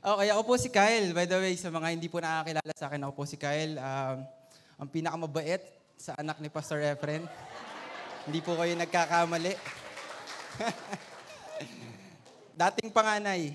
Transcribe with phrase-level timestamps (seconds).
[0.00, 1.12] Okay, ako po si Kyle.
[1.12, 3.76] By the way, sa mga hindi po nakakilala sa akin, ako po si Kyle.
[3.76, 4.24] Um,
[4.80, 5.60] ang pinakamabait
[6.00, 7.28] sa anak ni Pastor Efren.
[8.24, 9.52] hindi po kayo nagkakamali.
[12.64, 13.52] Dating panganay,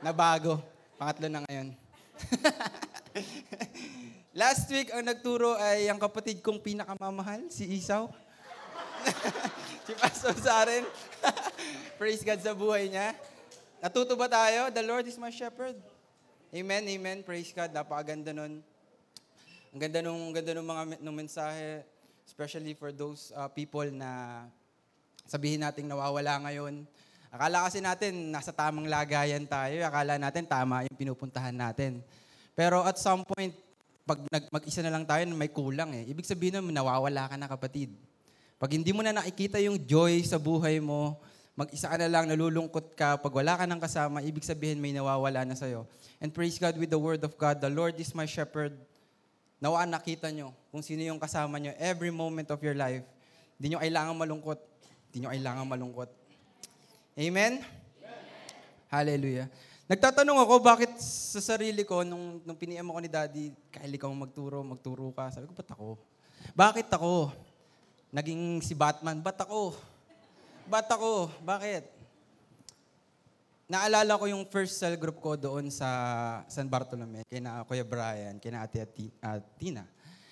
[0.00, 0.56] na bago.
[0.96, 1.76] Pangatlo na ngayon.
[4.40, 8.08] Last week, ang nagturo ay ang kapatid kong pinakamamahal, si Isaw.
[9.84, 10.88] si Pastor Saren.
[12.00, 13.12] Praise God sa buhay niya.
[13.84, 14.72] Natuto ba tayo?
[14.72, 15.76] The Lord is my shepherd.
[16.56, 17.20] Amen, amen.
[17.20, 17.68] Praise God.
[17.68, 18.64] Napakaganda nun.
[19.76, 21.84] Ang ganda nung, ang ganda nung mga nung mensahe,
[22.24, 24.40] especially for those uh, people na
[25.28, 26.88] sabihin nating nawawala ngayon.
[27.28, 29.76] Akala kasi natin nasa tamang lagayan tayo.
[29.84, 32.00] Akala natin tama yung pinupuntahan natin.
[32.56, 33.52] Pero at some point,
[34.08, 36.08] pag nag, mag-isa na lang tayo, may kulang eh.
[36.08, 37.92] Ibig sabihin nun, nawawala ka na kapatid.
[38.56, 41.20] Pag hindi mo na nakikita yung joy sa buhay mo,
[41.54, 45.46] mag-isa ka na lang, nalulungkot ka, pag wala ka ng kasama, ibig sabihin may nawawala
[45.46, 45.86] na sa'yo.
[46.18, 48.74] And praise God with the word of God, the Lord is my shepherd.
[49.62, 53.06] Nawa nakita nyo kung sino yung kasama nyo every moment of your life.
[53.56, 54.58] Hindi nyo kailangan malungkot.
[55.08, 56.10] Hindi nyo kailangan malungkot.
[57.14, 57.62] Amen?
[58.90, 59.46] Hallelujah.
[59.86, 64.58] Nagtatanong ako bakit sa sarili ko, nung, nung piniem ako ni Daddy, Kyle, ikaw magturo,
[64.66, 65.30] magturo ka.
[65.30, 65.88] Sabi ko, ba't ako?
[66.56, 67.30] Bakit ako?
[68.10, 69.93] Naging si Batman, ba't ako?
[70.64, 71.28] Ba't ako?
[71.44, 71.84] Bakit?
[73.68, 75.88] Naalala ko yung first cell group ko doon sa
[76.48, 79.84] San Bartolome, kina Kuya Brian, kina Ate Ati- ah, Tina.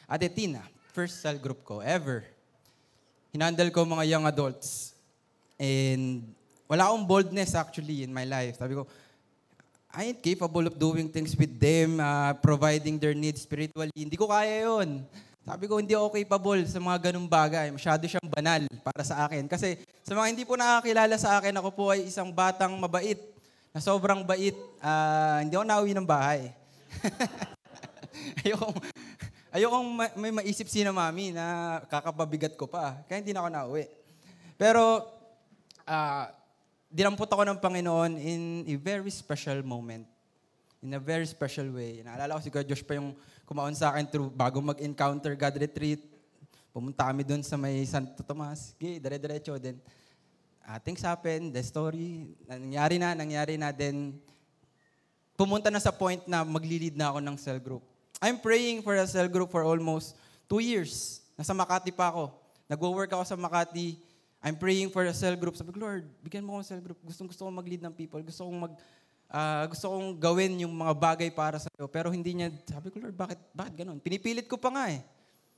[0.05, 0.61] Ate Tina,
[0.93, 2.25] first cell group ko ever.
[3.33, 4.93] Hinandle ko mga young adults.
[5.57, 6.29] And
[6.69, 8.61] wala akong boldness actually in my life.
[8.61, 8.85] Sabi ko,
[9.93, 13.93] I ain't capable of doing things with them, ah, providing their needs spiritually.
[13.93, 15.05] Hindi ko kaya yon.
[15.43, 17.75] Sabi ko, hindi ako capable sa mga ganung bagay.
[17.75, 19.51] Masyado siyang banal para sa akin.
[19.51, 19.75] Kasi
[20.07, 23.19] sa mga hindi po nakakilala sa akin, ako po ay isang batang mabait,
[23.75, 24.55] na sobrang bait.
[24.79, 26.55] Ah, hindi ako nauwi ng bahay.
[28.47, 28.77] ayokong,
[29.51, 33.03] ayokong ma- may maisip si na mami na kakapabigat ko pa.
[33.11, 33.85] Kaya hindi na ako nauwi.
[34.55, 35.11] Pero,
[35.89, 36.31] ah,
[36.87, 40.07] dinampot ako ng Panginoon in a very special moment.
[40.87, 42.05] In a very special way.
[42.07, 43.17] Naalala ko si Kuya Josh pa yung
[43.53, 46.01] kumaon sa akin through bago mag-encounter God Retreat.
[46.73, 48.73] Pumunta kami doon sa may Santo Tomas.
[48.81, 49.61] Okay, dire-diretso.
[49.61, 49.77] Then,
[50.65, 53.69] uh, things happen, the story, nangyari na, nangyari na.
[53.69, 54.17] Then,
[55.37, 57.85] pumunta na sa point na maglilid na ako ng cell group.
[58.25, 60.17] I'm praying for a cell group for almost
[60.49, 61.21] two years.
[61.37, 62.33] Nasa Makati pa ako.
[62.73, 64.01] Nagwo-work ako sa Makati.
[64.41, 65.61] I'm praying for a cell group.
[65.61, 66.99] Sabi ko, Lord, bigyan mo ako ng cell group.
[67.05, 68.25] Gustong gusto kong mag-lead ng people.
[68.25, 68.73] Gusto kong mag,
[69.33, 71.89] ah, gusto kong gawin yung mga bagay para sa iyo.
[71.89, 73.97] Pero hindi niya, sabi ko, Lord, bakit, bakit ganun?
[73.97, 75.01] Pinipilit ko pa nga eh.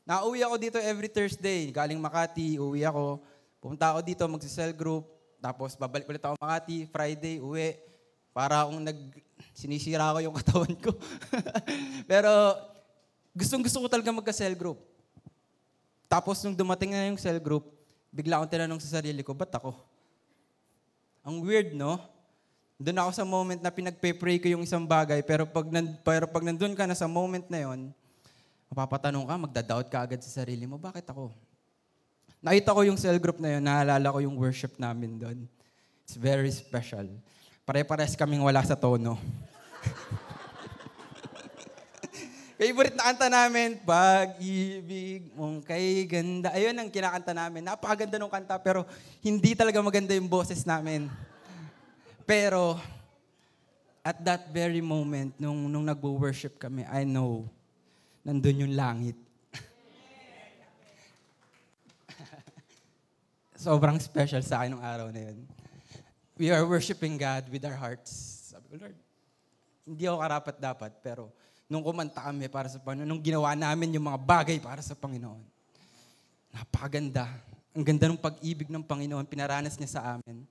[0.06, 1.74] Nauwi ako dito every Thursday.
[1.74, 3.18] Galing Makati, uwi ako.
[3.58, 5.10] Pumunta ako dito, magsi-cell group.
[5.42, 7.74] Tapos babalik ulit ako Makati, Friday, uwi.
[8.30, 8.98] Para akong nag,
[9.50, 10.94] sinisira ko yung katawan ko.
[12.10, 12.30] Pero
[13.34, 14.78] gustong gusto ko talaga magka-cell group.
[16.06, 17.74] Tapos nung dumating na yung cell group,
[18.14, 19.74] bigla akong tinanong sa sarili ko, ba't ako?
[21.26, 22.13] Ang weird, no?
[22.74, 26.42] Doon ako sa moment na pinagpe-pray ko yung isang bagay, pero pag, nan, pero pag
[26.42, 27.94] nandun ka na sa moment na yon,
[28.66, 31.30] mapapatanong ka, magda-doubt ka agad sa sarili mo, bakit ako?
[32.42, 35.46] Nakita ko yung cell group na yun, naalala ko yung worship namin doon.
[36.02, 37.06] It's very special.
[37.62, 39.16] Pare-pares kaming wala sa tono.
[42.58, 46.50] Favorite na kanta namin, Pag-ibig mong kay ganda.
[46.52, 47.64] Ayun ang kinakanta namin.
[47.64, 48.82] Napakaganda ng kanta, pero
[49.22, 51.06] hindi talaga maganda yung boses namin.
[52.24, 52.80] Pero,
[54.00, 57.44] at that very moment, nung, nung nagwo-worship kami, I know,
[58.24, 59.16] nandun yung langit.
[63.60, 65.38] Sobrang special sa akin ng araw na yun.
[66.40, 68.10] We are worshiping God with our hearts.
[68.52, 68.96] Sabi ko, Lord,
[69.84, 71.28] hindi ako karapat dapat, pero
[71.68, 75.44] nung kumanta kami para sa Panginoon, nung ginawa namin yung mga bagay para sa Panginoon,
[76.56, 77.28] napakaganda.
[77.76, 80.48] Ang ganda ng pag-ibig ng Panginoon, pinaranas niya sa amin.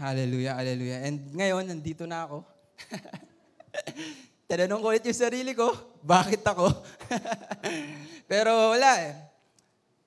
[0.00, 1.04] Hallelujah, hallelujah.
[1.04, 2.40] And ngayon, nandito na ako.
[4.48, 6.72] Tinanong ko ulit yung sarili ko, bakit ako?
[8.30, 9.12] Pero wala eh.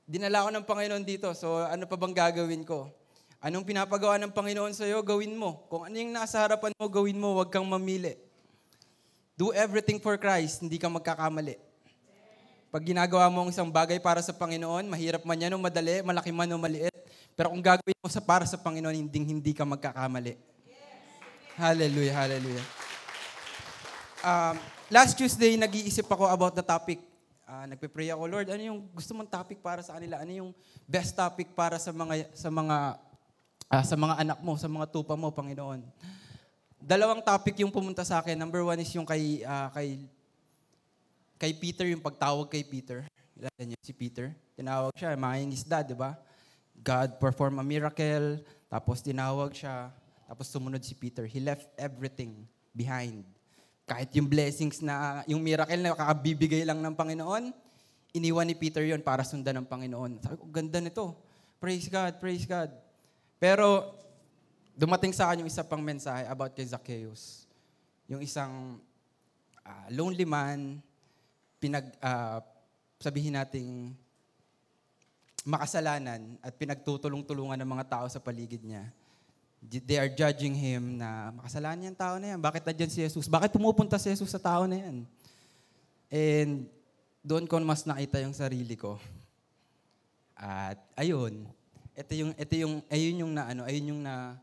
[0.09, 2.89] Dinala ko ng Panginoon dito, so ano pa bang gagawin ko?
[3.37, 5.61] Anong pinapagawa ng Panginoon sa'yo, gawin mo.
[5.69, 8.17] Kung ano yung nasa harapan mo, gawin mo, huwag kang mamili.
[9.37, 11.61] Do everything for Christ, hindi ka magkakamali.
[12.73, 16.33] Pag ginagawa mo ang isang bagay para sa Panginoon, mahirap man yan o madali, malaki
[16.33, 16.89] man o maliit.
[17.33, 20.37] Pero kung gagawin mo sa para sa Panginoon, hindi, hindi ka magkakamali.
[21.53, 22.67] Hallelujah, hallelujah.
[24.23, 24.55] Um,
[24.89, 27.01] last Tuesday, nag-iisip ako about the topic.
[27.43, 30.21] Uh, nagpe-pray ako, Lord, ano yung gusto mong topic para sa kanila?
[30.21, 30.49] Ano yung
[30.89, 32.77] best topic para sa mga sa mga
[33.69, 35.81] ah, sa mga anak mo, sa mga tupa mo, Panginoon?
[36.83, 38.35] dalawang topic yung pumunta sa akin.
[38.35, 40.03] Number one is yung kay, ah, kay,
[41.39, 43.07] kay Peter, yung pagtawag kay Peter.
[43.33, 44.35] Kilala niyo si Peter.
[44.59, 46.19] Tinawag siya, maing isda, di ba?
[46.81, 48.41] God perform a miracle,
[48.71, 49.93] tapos tinawag siya,
[50.25, 51.29] tapos sumunod si Peter.
[51.29, 53.21] He left everything behind.
[53.85, 57.53] Kahit yung blessings na, yung miracle na kakabibigay lang ng Panginoon,
[58.13, 60.21] iniwan ni Peter yon para sundan ng Panginoon.
[60.21, 61.17] Sabi ko, ganda nito.
[61.61, 62.69] Praise God, praise God.
[63.41, 63.97] Pero,
[64.73, 67.49] dumating sa akin yung isa pang mensahe about kay Zacchaeus.
[68.07, 68.79] Yung isang
[69.65, 70.81] ah, lonely man,
[71.57, 72.39] pinag, ah,
[73.01, 73.95] sabihin nating
[75.43, 78.87] makasalanan at pinagtutulong-tulungan ng mga tao sa paligid niya.
[79.63, 82.39] They are judging him na makasalanan yung tao na yan.
[82.39, 83.31] Bakit nandiyan si Jesus?
[83.31, 85.07] Bakit pumupunta si Jesus sa tao na yan?
[86.11, 86.67] And
[87.23, 88.99] doon ko mas nakita yung sarili ko.
[90.35, 91.47] At ayun,
[91.95, 94.35] ito yung ito yung ayun yung na ano, ayun yung na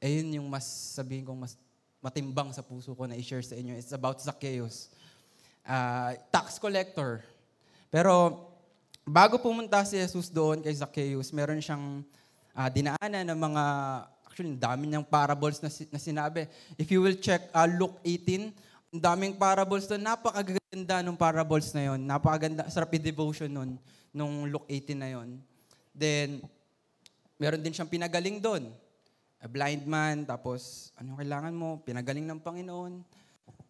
[0.00, 0.64] ayun yung mas
[0.96, 1.54] sabihin kong mas
[2.02, 3.76] matimbang sa puso ko na i-share sa inyo.
[3.76, 4.88] It's about Zacchaeus.
[5.62, 7.22] Ah, tax collector.
[7.92, 8.51] Pero
[9.02, 12.06] bago pumunta si Jesus doon kay Zacchaeus, meron siyang
[12.54, 13.64] ah, dinaanan ng mga
[14.32, 16.48] actually dami niyang parables na, si- na sinabi.
[16.80, 18.48] If you will check ah, Luke 18,
[18.92, 20.04] ang daming parables doon.
[20.04, 22.00] Napakaganda ng parables na yon.
[22.04, 23.70] Napakaganda, sarap i-devotion nun,
[24.12, 25.40] nung Luke 18 na yon.
[25.92, 26.44] Then,
[27.40, 28.68] meron din siyang pinagaling doon.
[29.42, 31.80] A blind man, tapos ano kailangan mo?
[31.82, 33.02] Pinagaling ng Panginoon.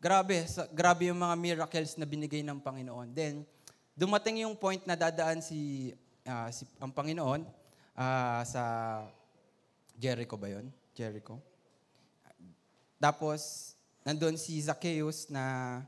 [0.02, 3.14] Grabe, sa, grabe yung mga miracles na binigay ng Panginoon.
[3.14, 3.46] Then,
[3.92, 5.92] dumating yung point na dadaan si,
[6.24, 7.44] ah, si ang Panginoon
[7.96, 8.62] ah, sa
[9.96, 10.66] Jericho ba yon?
[10.96, 11.40] Jericho.
[13.02, 13.72] Tapos,
[14.06, 15.78] nandun si Zacchaeus na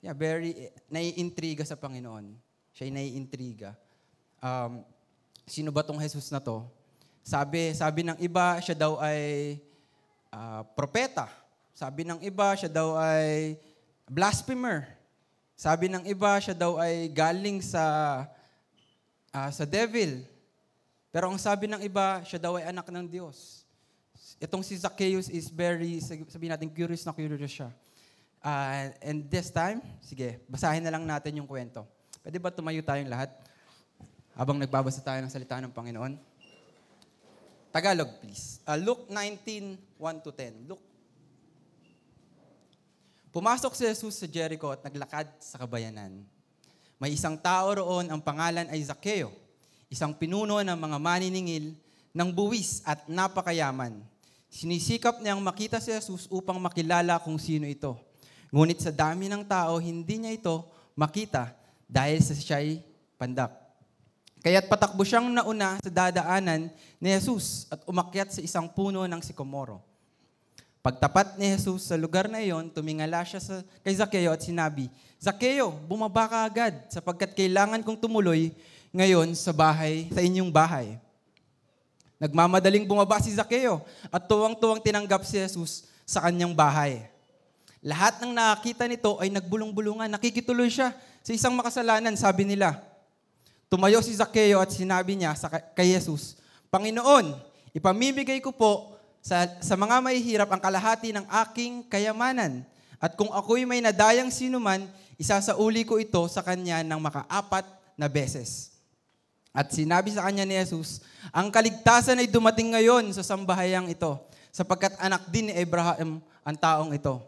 [0.00, 2.36] yeah, very, naiintriga sa Panginoon.
[2.72, 3.76] Siya ay naiintriga.
[4.40, 4.84] Um,
[5.44, 6.64] sino ba tong Jesus na to?
[7.20, 9.56] Sabi, sabi ng iba, siya daw ay
[10.32, 11.28] ah, propeta.
[11.76, 13.56] Sabi ng iba, siya daw ay
[14.08, 14.99] blasphemer.
[15.60, 17.84] Sabi ng iba, siya daw ay galing sa
[19.28, 20.24] ah, sa devil.
[21.12, 23.68] Pero ang sabi ng iba, siya daw ay anak ng Diyos.
[24.40, 27.68] Itong si Zacchaeus is very, sabihin natin, curious na curious siya.
[28.40, 31.84] Ah, and this time, sige, basahin na lang natin yung kwento.
[32.24, 33.28] Pwede ba tumayo tayong lahat?
[34.32, 36.16] Habang nagbabasa tayo ng salita ng Panginoon.
[37.68, 38.64] Tagalog, please.
[38.64, 40.72] Ah, Luke 19, 1 to 10.
[40.72, 40.89] Luke.
[43.30, 46.26] Pumasok si Jesus sa Jericho at naglakad sa kabayanan.
[46.98, 49.30] May isang tao roon, ang pangalan ay Zaccheo,
[49.86, 51.78] isang pinuno ng mga maniningil
[52.10, 54.02] ng buwis at napakayaman.
[54.50, 57.94] Sinisikap niyang makita si Jesus upang makilala kung sino ito.
[58.50, 60.66] Ngunit sa dami ng tao, hindi niya ito
[60.98, 61.54] makita
[61.86, 62.82] dahil sa siya'y
[63.14, 63.54] pandak.
[64.42, 66.66] Kaya't patakbo siyang nauna sa dadaanan
[66.98, 69.89] ni Jesus at umakyat sa isang puno ng sikomoro.
[70.80, 74.88] Pagtapat ni Jesus sa lugar na iyon, tumingala siya sa, kay Zaccheo at sinabi,
[75.20, 78.48] Zaccheo, bumaba ka agad sapagkat kailangan kong tumuloy
[78.88, 80.96] ngayon sa bahay, sa inyong bahay.
[82.16, 87.04] Nagmamadaling bumaba si Zaccheo at tuwang-tuwang tinanggap si Jesus sa kanyang bahay.
[87.84, 90.08] Lahat ng nakakita nito ay nagbulong-bulungan.
[90.08, 92.80] Nakikituloy siya sa isang makasalanan, sabi nila.
[93.68, 96.40] Tumayo si Zaccheo at sinabi niya sa, kay Jesus,
[96.72, 97.36] Panginoon,
[97.76, 102.64] ipamimigay ko po sa, sa mga mahihirap ang kalahati ng aking kayamanan.
[103.00, 104.84] At kung ako'y may nadayang sinuman,
[105.20, 107.64] isasauli ko ito sa kanya ng makaapat
[107.96, 108.72] na beses.
[109.52, 114.16] At sinabi sa kanya ni Jesus, ang kaligtasan ay dumating ngayon sa sambahayang ito,
[114.52, 117.20] sapagkat anak din ni Abraham ang taong ito.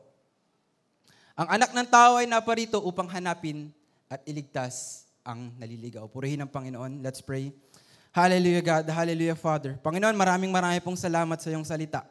[1.33, 3.73] Ang anak ng tao ay naparito upang hanapin
[4.07, 6.05] at iligtas ang naliligaw.
[6.11, 7.01] Purihin ang Panginoon.
[7.01, 7.51] Let's pray.
[8.13, 9.81] Hallelujah God, Hallelujah Father.
[9.81, 12.05] Panginoon, maraming maraming pong salamat sa iyong salita.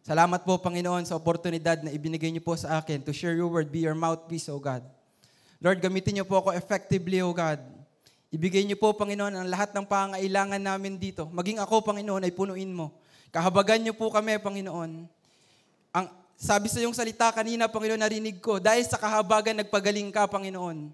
[0.00, 3.68] Salamat po, Panginoon, sa oportunidad na ibinigay niyo po sa akin to share your word,
[3.68, 4.80] be your mouthpiece, O God.
[5.60, 7.60] Lord, gamitin niyo po ako effectively, O God.
[8.32, 11.28] Ibigay niyo po, Panginoon, ang lahat ng pangailangan namin dito.
[11.28, 12.96] Maging ako, Panginoon, ay punuin mo.
[13.28, 15.04] Kahabagan niyo po kami, Panginoon.
[15.92, 16.06] Ang
[16.40, 20.88] sabi sa iyong salita kanina, Panginoon, narinig ko, dahil sa kahabagan, nagpagaling ka, Panginoon.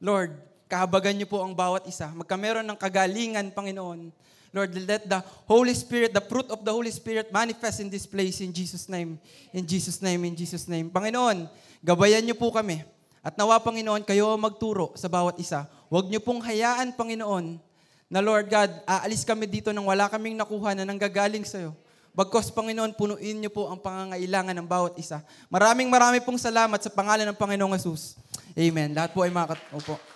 [0.00, 0.32] Lord,
[0.72, 2.08] kahabagan niyo po ang bawat isa.
[2.16, 4.08] Magkameron ng kagalingan, Panginoon.
[4.52, 8.40] Lord, let the Holy Spirit, the fruit of the Holy Spirit manifest in this place
[8.40, 9.20] in Jesus' name.
[9.52, 10.88] In Jesus' name, in Jesus' name.
[10.88, 11.44] Panginoon,
[11.84, 12.80] gabayan niyo po kami.
[13.20, 15.68] At nawa, Panginoon, kayo magturo sa bawat isa.
[15.92, 17.60] Huwag niyo pong hayaan, Panginoon,
[18.08, 21.72] na Lord God, aalis kami dito nang wala kaming nakuha na nanggagaling sa iyo.
[22.12, 25.24] Bagkos, Panginoon, punuin niyo po ang pangangailangan ng bawat isa.
[25.48, 28.20] Maraming marami pong salamat sa pangalan ng Panginoong Jesus.
[28.52, 28.92] Amen.
[28.92, 30.11] Lahat po ay mga kat- Opo.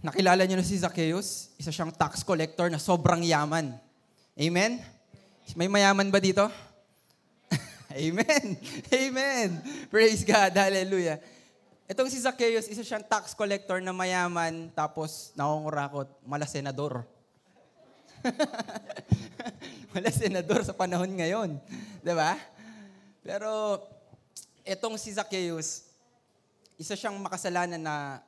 [0.00, 3.76] Nakilala niyo na si Zacchaeus, isa siyang tax collector na sobrang yaman.
[4.32, 4.80] Amen?
[5.52, 6.48] May mayaman ba dito?
[7.92, 8.56] Amen.
[8.88, 9.48] Amen.
[9.92, 10.56] Praise God.
[10.56, 11.20] Hallelujah.
[11.84, 17.04] Itong si Zacchaeus, isa siyang tax collector na mayaman, tapos nakungurakot, mala senador.
[19.92, 21.60] mala senador sa panahon ngayon.
[22.00, 22.40] Ba?
[23.20, 23.84] Pero,
[24.64, 25.92] itong si Zacchaeus,
[26.80, 28.24] isa siyang makasalanan na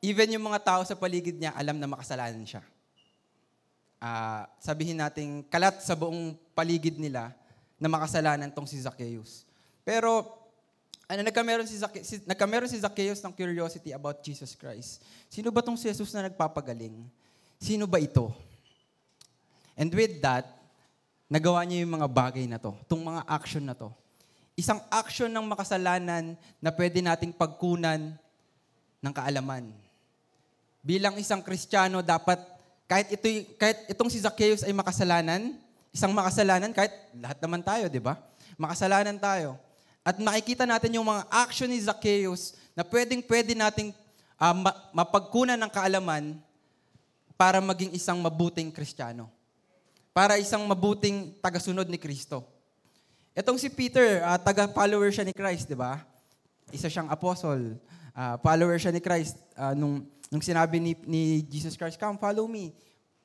[0.00, 2.62] even yung mga tao sa paligid niya, alam na makasalanan siya.
[3.96, 7.32] Ah, sabihin natin, kalat sa buong paligid nila
[7.80, 9.48] na makasalanan tong si Zacchaeus.
[9.84, 10.24] Pero,
[11.06, 15.00] ano, nagkameron si, Zacche- si, nagkameron si Zacchaeus ng curiosity about Jesus Christ.
[15.30, 17.06] Sino ba tong si Jesus na nagpapagaling?
[17.56, 18.34] Sino ba ito?
[19.78, 20.48] And with that,
[21.30, 23.92] nagawa niya yung mga bagay na to, itong mga action na to.
[24.56, 28.16] Isang action ng makasalanan na pwede nating pagkunan
[29.04, 29.68] ng kaalaman.
[30.86, 32.38] Bilang isang Kristiyano, dapat
[32.86, 33.26] kahit, ito,
[33.58, 35.58] kahit itong si Zacchaeus ay makasalanan,
[35.90, 38.14] isang makasalanan, kahit lahat naman tayo, di ba?
[38.54, 39.58] Makasalanan tayo.
[40.06, 43.90] At makikita natin yung mga action ni Zacchaeus na pwedeng pwede nating
[44.38, 46.38] ma- mapagkunan ng kaalaman
[47.34, 49.26] para maging isang mabuting Kristiyano.
[50.14, 52.46] Para isang mabuting tagasunod ni Kristo.
[53.36, 56.00] Itong si Peter, ah, taga-follower siya ni Christ, di ba?
[56.72, 57.76] Isa siyang apostle.
[58.16, 59.36] Ah, follower siya ni Christ.
[59.52, 62.74] Ah, nung, nung sinabi ni, ni Jesus Christ, come, follow me.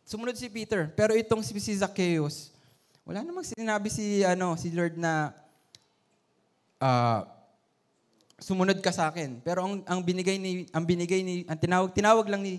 [0.05, 0.89] Sumunod si Peter.
[0.93, 2.51] Pero itong si, si Zacchaeus,
[3.05, 5.33] wala namang sinabi si, ano, si Lord na
[6.81, 7.25] ah,
[8.41, 9.41] sumunod ka sa akin.
[9.45, 12.57] Pero ang, ang binigay ni ang binigay ni ang tinawag tinawag lang ni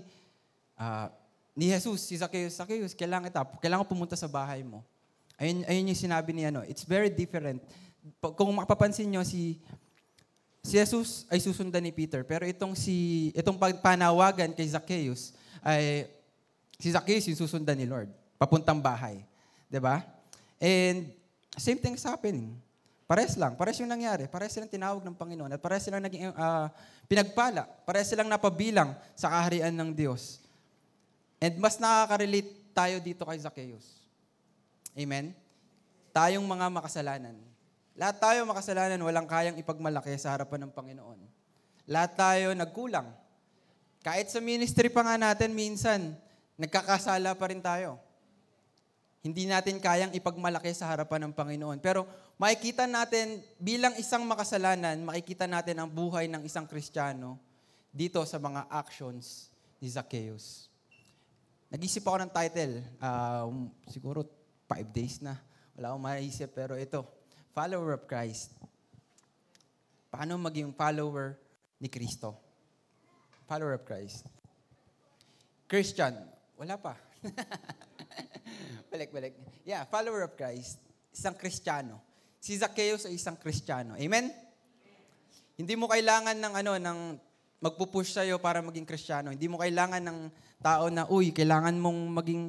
[0.79, 1.11] ah,
[1.53, 4.81] ni Jesus si Zacchaeus, Zacchaeus, kailangan kita, kailangan pumunta sa bahay mo.
[5.37, 7.61] Ayun, ayun yung sinabi ni ano, it's very different.
[8.19, 9.61] Kung mapapansin nyo, si,
[10.63, 16.07] si Jesus ay susundan ni Peter, pero itong si itong pagpanawagan kay Zacchaeus ay
[16.79, 18.07] si Zacchaeus yung susundan ni Lord,
[18.39, 19.27] papuntang bahay.
[19.67, 20.01] 'Di ba?
[20.63, 21.11] And
[21.59, 22.55] same thing is happening.
[23.03, 24.31] Pares lang, pares yung nangyari.
[24.31, 26.71] Pares silang tinawag ng Panginoon at pares silang naging ah,
[27.05, 27.67] pinagpala.
[27.83, 30.39] Pares silang napabilang sa kaharian ng Diyos.
[31.43, 33.85] And mas nakaka-relate tayo dito kay Zacchaeus.
[34.95, 35.35] Amen?
[36.15, 37.35] Tayong mga makasalanan.
[37.93, 41.19] Lahat tayo makasalanan, walang kayang ipagmalaki sa harapan ng Panginoon.
[41.85, 43.05] Lahat tayo nagkulang.
[44.01, 46.17] Kahit sa ministry pa nga natin, minsan,
[46.57, 48.01] nagkakasala pa rin tayo.
[49.23, 51.79] Hindi natin kayang ipagmalaki sa harapan ng Panginoon.
[51.79, 52.03] Pero
[52.35, 57.39] makikita natin, bilang isang makasalanan, makikita natin ang buhay ng isang Kristiyano
[57.93, 60.67] dito sa mga actions ni Zacchaeus.
[61.71, 62.73] Nag-isip ako ng title.
[62.99, 64.27] Um, siguro
[64.67, 65.39] five days na.
[65.77, 67.22] Wala akong maisip, pero ito.
[67.53, 68.49] Follower of Christ.
[70.09, 71.37] Paano maging follower
[71.77, 72.33] ni Kristo?
[73.45, 74.25] Follower of Christ.
[75.69, 76.17] Christian.
[76.57, 76.97] Wala pa.
[78.89, 79.37] balik, balik.
[79.61, 80.81] Yeah, follower of Christ.
[81.13, 82.01] Isang Kristiyano.
[82.41, 83.93] Si Zacchaeus ay isang Kristiyano.
[84.01, 84.33] Amen?
[85.53, 86.99] Hindi mo kailangan ng ano, ng
[87.61, 89.29] magpupush sa'yo para maging Kristiyano.
[89.29, 90.19] Hindi mo kailangan ng
[90.57, 92.43] tao na, uy, kailangan mong maging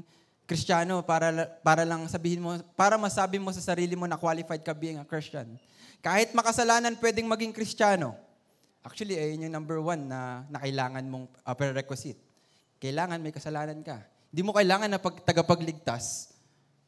[0.44, 1.32] Kristiyano para,
[1.64, 5.06] para lang sabihin mo, para masabi mo sa sarili mo na qualified ka being a
[5.08, 5.56] Christian.
[6.04, 8.12] Kahit makasalanan, pwedeng maging Kristiyano.
[8.84, 12.20] Actually, ayun yung number one na, na kailangan mong uh, prerequisite.
[12.76, 14.04] Kailangan may kasalanan ka.
[14.28, 16.36] Hindi mo kailangan na pag, tagapagligtas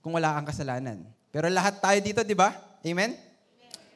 [0.04, 1.08] kung wala kang kasalanan.
[1.32, 2.52] Pero lahat tayo dito, di ba?
[2.84, 3.16] Amen?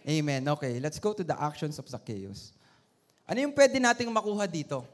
[0.08, 0.40] Amen.
[0.56, 2.56] Okay, let's go to the actions of Zacchaeus.
[3.28, 4.88] Ano yung pwede nating makuha dito?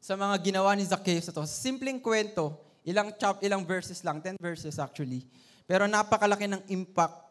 [0.00, 1.44] Sa mga ginawa ni Zacchaeus ito.
[1.44, 2.56] Simpleng kwento,
[2.88, 5.28] ilang chap, ilang verses lang, 10 verses actually.
[5.68, 7.28] Pero napakalaki ng impact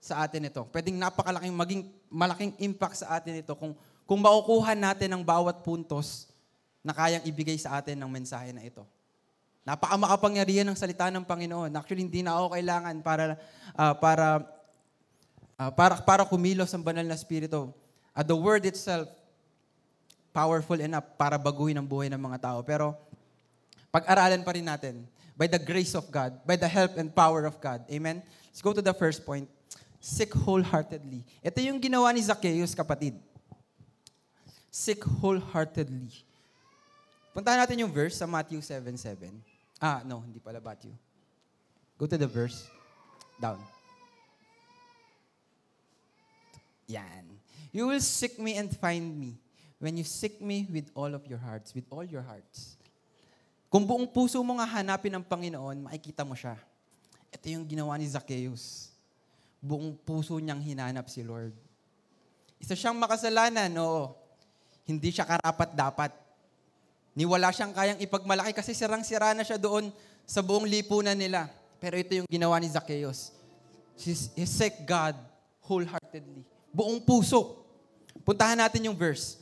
[0.00, 0.64] sa atin ito.
[0.68, 3.72] Pwedeng napakalaking maging malaking impact sa atin ito kung
[4.04, 6.28] kung makukuha natin ang bawat puntos
[6.84, 8.84] na kayang ibigay sa atin ng mensahe na ito.
[9.64, 11.76] Napakamakapangyarihan ng salita ng Panginoon.
[11.76, 13.24] Actually, hindi na ako kailangan para
[13.76, 14.26] ah, para
[15.60, 17.72] ah, para para kumilos ang banal na spirito.
[18.16, 19.08] Ah, the word itself
[20.32, 22.58] powerful enough para baguhin ang buhay ng mga tao.
[22.64, 22.96] Pero
[23.90, 27.58] pag-aralan pa rin natin by the grace of God, by the help and power of
[27.58, 27.82] God.
[27.90, 28.22] Amen?
[28.50, 29.50] Let's go to the first point.
[30.00, 31.26] Seek wholeheartedly.
[31.44, 33.18] Ito yung ginawa ni Zacchaeus, kapatid.
[34.72, 36.24] Seek wholeheartedly.
[37.36, 39.28] Puntahan natin yung verse sa Matthew 7.7.
[39.76, 40.92] Ah, no, hindi pala Matthew.
[42.00, 42.64] Go to the verse.
[43.36, 43.60] Down.
[46.88, 47.28] Yan.
[47.70, 49.38] You will seek me and find me
[49.78, 52.79] when you seek me with all of your hearts, with all your hearts.
[53.70, 56.58] Kung buong puso mo nga hanapin ang Panginoon, makikita mo siya.
[57.30, 58.90] Ito yung ginawa ni Zacchaeus.
[59.62, 61.54] Buong puso niyang hinanap si Lord.
[62.58, 64.10] Isa siyang makasalanan, oo.
[64.82, 66.10] Hindi siya karapat-dapat.
[67.14, 69.94] Ni wala siyang kayang ipagmalaki kasi sirang-sira na siya doon
[70.26, 71.46] sa buong lipunan nila.
[71.78, 73.30] Pero ito yung ginawa ni Zacchaeus.
[73.94, 75.14] He sought God
[75.62, 76.42] wholeheartedly.
[76.74, 77.62] Buong puso.
[78.26, 79.38] Puntahan natin yung verse.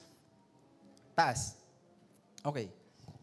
[1.17, 1.57] Taas.
[2.45, 2.69] Okay.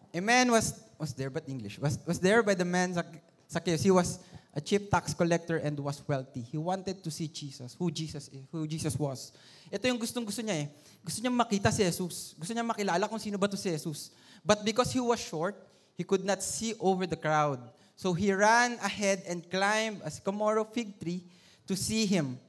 [0.09, 1.79] A man was was there but English.
[1.79, 3.83] Was was there by the man Zac- Zacchaeus.
[3.83, 4.19] He was
[4.55, 6.41] a cheap tax collector and was wealthy.
[6.41, 9.35] He wanted to see Jesus, who Jesus is, who Jesus was.
[9.67, 10.67] Ito yung gustong-gusto niya eh.
[11.03, 12.31] Gusto niya makita si Jesus.
[12.39, 14.15] Gusto niya makilala kung sino ba to si Jesus.
[14.47, 15.59] But because he was short,
[15.99, 17.59] he could not see over the crowd.
[17.99, 21.23] So he ran ahead and climbed a sycamore fig tree
[21.67, 22.39] to see him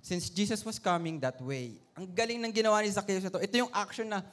[0.00, 1.76] since Jesus was coming that way.
[1.96, 3.40] Ang galing ng ginawa ni Zacchaeus ito.
[3.40, 4.24] Ito yung action na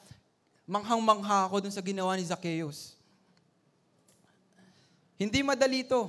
[0.64, 2.99] manghang-mangha ako dun sa ginawa ni Zacchaeus.
[5.20, 6.08] Hindi madali to.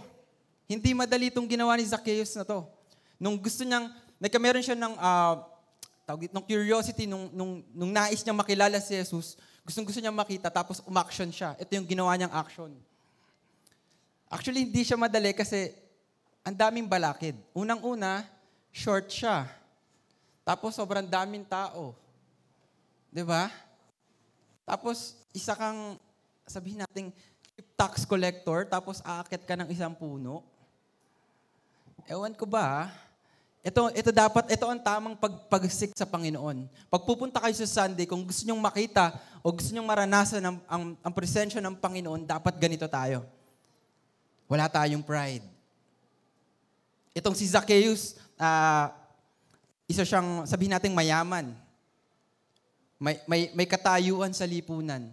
[0.71, 2.63] Hindi madali itong ginawa ni Zacchaeus na to.
[3.19, 3.91] Nung gusto niyang,
[4.23, 5.35] nagkameron siya ng, uh,
[6.07, 9.35] tawag dito, ng curiosity, nung, nung, nung nais niyang makilala si Jesus,
[9.67, 11.59] gustong gusto niyang makita, tapos umaction siya.
[11.59, 12.71] Ito yung ginawa niyang action.
[14.31, 15.75] Actually, hindi siya madali kasi
[16.47, 17.35] ang daming balakid.
[17.51, 18.23] Unang-una,
[18.71, 19.51] short siya.
[20.47, 21.99] Tapos sobrang daming tao.
[23.11, 23.51] 'Di ba?
[24.63, 25.99] Tapos isa kang
[26.47, 27.11] sabihin nating
[27.77, 30.43] tax collector tapos aakyat ka ng isang puno.
[32.09, 32.91] Ewan ko ba?
[33.61, 36.65] Ito, ito dapat, ito ang tamang pagpagsik sa Panginoon.
[36.89, 40.83] Pag pupunta kayo sa Sunday, kung gusto nyong makita o gusto nyong maranasan ang, ang,
[40.97, 43.21] ang presensya ng Panginoon, dapat ganito tayo.
[44.49, 45.45] Wala tayong pride.
[47.13, 48.97] Itong si Zacchaeus, ah,
[49.85, 51.53] isa siyang, sabihin natin, mayaman.
[52.97, 55.05] May, may, may katayuan sa lipunan.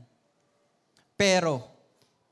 [1.20, 1.68] Pero,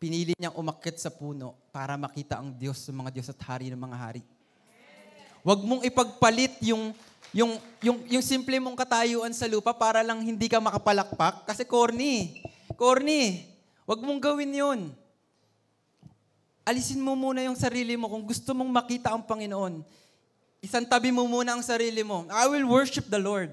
[0.05, 3.81] pinili niyang umakyat sa puno para makita ang Diyos sa mga Diyos at hari ng
[3.81, 4.21] mga hari.
[5.41, 6.93] Huwag mong ipagpalit yung,
[7.33, 12.37] yung, yung, yung simple mong katayuan sa lupa para lang hindi ka makapalakpak kasi corny.
[12.77, 13.49] Corny.
[13.89, 14.79] Huwag mong gawin yun.
[16.61, 19.81] Alisin mo muna yung sarili mo kung gusto mong makita ang Panginoon.
[20.61, 22.29] Isang tabi mo muna ang sarili mo.
[22.29, 23.49] I will worship the Lord.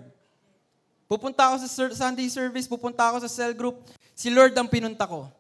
[1.09, 3.89] Pupunta ako sa Sunday service, pupunta ako sa cell group.
[4.13, 5.33] Si Lord ang pinunta ko.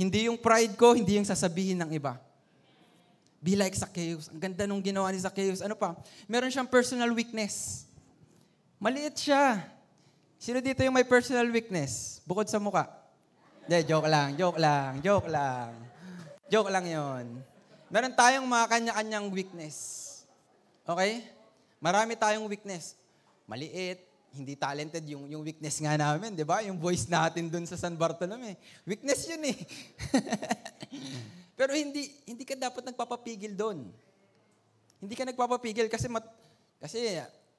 [0.00, 2.16] Hindi yung pride ko, hindi yung sasabihin ng iba.
[3.36, 4.32] Be like Zacchaeus.
[4.32, 5.60] Ang ganda nung ginawa ni Zacchaeus.
[5.60, 5.92] Ano pa?
[6.24, 7.84] Meron siyang personal weakness.
[8.80, 9.60] Maliit siya.
[10.40, 12.24] Sino dito yung may personal weakness?
[12.24, 12.88] Bukod sa muka.
[13.68, 15.68] Hindi, joke lang, joke lang, joke lang.
[16.48, 17.24] Joke lang yon.
[17.92, 19.76] Meron tayong mga kanya-kanyang weakness.
[20.88, 21.28] Okay?
[21.76, 22.96] Marami tayong weakness.
[23.44, 26.62] Maliit, hindi talented yung, yung weakness nga namin, di ba?
[26.62, 28.54] Yung voice natin dun sa San Bartolome.
[28.86, 29.56] Weakness yun eh.
[31.58, 33.90] Pero hindi hindi ka dapat nagpapapigil doon.
[35.02, 36.24] Hindi ka nagpapapigil kasi mat,
[36.78, 37.18] kasi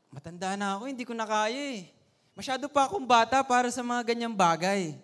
[0.09, 1.91] matanda na ako, hindi ko na kaya eh.
[2.31, 4.95] Masyado pa akong bata para sa mga ganyang bagay.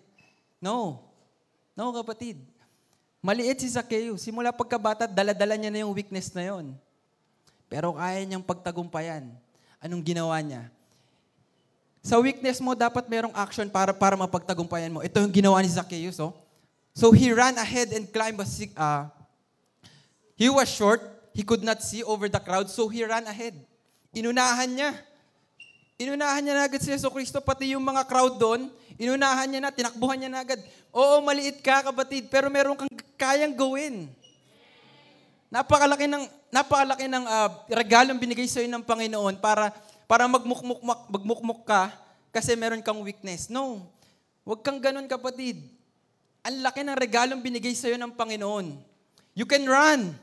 [0.58, 1.04] No.
[1.76, 2.40] No, kapatid.
[3.20, 4.24] Maliit si Zacchaeus.
[4.24, 6.72] Simula pagkabata, daladala niya na yung weakness na yon.
[7.68, 9.28] Pero kaya niyang pagtagumpayan.
[9.78, 10.72] Anong ginawa niya?
[12.08, 15.04] Sa weakness mo, dapat merong action para para mapagtagumpayan mo.
[15.04, 16.32] Ito yung ginawa ni Zacchaeus, oh.
[16.96, 18.48] So he ran ahead and climbed a
[18.80, 19.12] uh,
[20.32, 21.04] He was short.
[21.36, 23.60] He could not see over the crowd, so he ran ahead.
[24.16, 24.96] Inunahan niya.
[26.00, 29.70] Inunahan niya na agad si Yeso Kristo, pati yung mga crowd doon, inunahan niya na,
[29.74, 30.64] tinakbuhan niya na agad.
[30.96, 32.88] Oo, maliit ka, kapatid, pero meron kang
[33.20, 34.08] kayang gawin.
[35.52, 39.68] Napakalaki ng napakalaki ng uh, regalong binigay sa iyo ng Panginoon para
[40.08, 40.80] para magmukmuk
[41.12, 41.92] magmukmuk ka
[42.32, 43.52] kasi meron kang weakness.
[43.52, 43.84] No.
[44.48, 45.60] Huwag kang ganun, kapatid.
[46.40, 48.80] Ang laki ng regalong binigay sa iyo ng Panginoon.
[49.36, 50.16] You can run.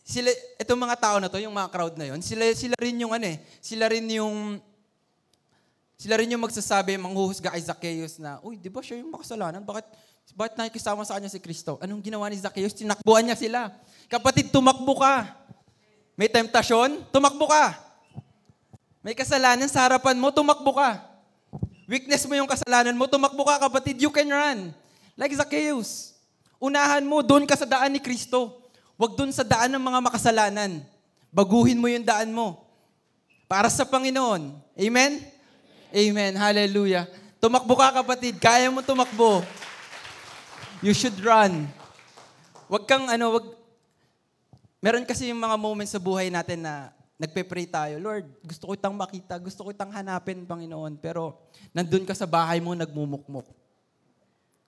[0.00, 3.12] Sila, itong mga tao na to, yung mga crowd na yon, sila, sila rin yung
[3.12, 4.56] ano eh, sila rin yung,
[5.94, 9.62] sila rin yung magsasabi, manghuhusga kay Zacchaeus na, uy, di ba siya yung makasalanan?
[9.62, 9.86] Bakit,
[10.34, 11.78] bakit nakikisama sa kanya si Kristo?
[11.78, 12.74] Anong ginawa ni Zacchaeus?
[12.74, 13.70] Tinakbuhan niya sila.
[14.08, 15.28] Kapatid, tumakbo ka.
[16.16, 17.12] May temptasyon?
[17.14, 17.91] Tumakbo ka.
[19.02, 20.30] May kasalanan sa harapan mo?
[20.30, 21.02] Tumakbo ka.
[21.90, 23.10] Weakness mo yung kasalanan mo?
[23.10, 23.98] Tumakbo ka, kapatid.
[23.98, 24.70] You can run.
[25.18, 26.14] Like Zacchaeus.
[26.62, 28.62] Unahan mo, doon ka sa daan ni Kristo.
[28.94, 30.78] Huwag doon sa daan ng mga makasalanan.
[31.34, 32.62] Baguhin mo yung daan mo.
[33.50, 34.54] Para sa Panginoon.
[34.78, 35.18] Amen?
[35.90, 36.32] Amen.
[36.38, 37.10] Hallelujah.
[37.42, 38.38] Tumakbo ka, kapatid.
[38.38, 39.42] Kaya mo tumakbo.
[40.78, 41.66] You should run.
[42.70, 43.46] Huwag kang ano, wag
[44.82, 46.90] Meron kasi yung mga moments sa buhay natin na
[47.22, 50.98] nagpe-pray tayo, Lord, gusto ko itang makita, gusto ko itang hanapin, Panginoon.
[50.98, 51.38] Pero
[51.70, 53.46] nandun ka sa bahay mo, nagmumukmuk.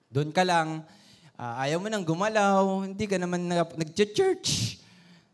[0.07, 0.87] Doon ka lang,
[1.35, 4.79] uh, ayaw mo nang gumalaw, hindi ka naman nag-church.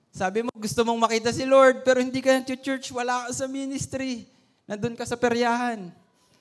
[0.10, 4.26] Sabi mo, gusto mong makita si Lord, pero hindi ka nag-church, wala ka sa ministry.
[4.66, 5.94] Nandun ka sa peryahan.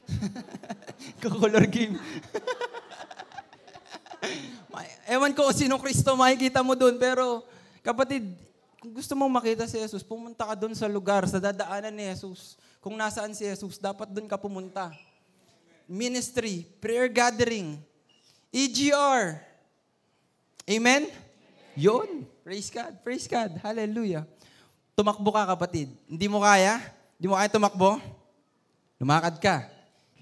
[1.20, 2.00] Kukulor game.
[5.10, 7.44] Ewan ko sinong Kristo makikita mo doon, pero
[7.80, 8.36] Kapatid,
[8.80, 12.56] kung gusto mong makita si Jesus, pumunta ka doon sa lugar, sa dadaanan ni Jesus.
[12.80, 14.88] Kung nasaan si Jesus, dapat doon ka pumunta.
[15.84, 17.76] Ministry, prayer gathering,
[18.48, 19.36] EGR.
[20.64, 21.12] Amen?
[21.76, 22.24] Yun.
[22.40, 22.92] Praise God.
[23.04, 23.52] Praise God.
[23.60, 24.24] Hallelujah.
[24.96, 25.92] Tumakbo ka, kapatid.
[26.08, 26.80] Hindi mo kaya?
[27.20, 28.00] Hindi mo kaya tumakbo?
[28.96, 29.68] Lumakad ka.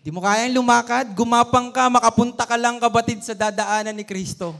[0.02, 1.06] Hindi mo kayang lumakad?
[1.14, 4.50] Gumapang ka, makapunta ka lang, kapatid, sa dadaanan ni Kristo.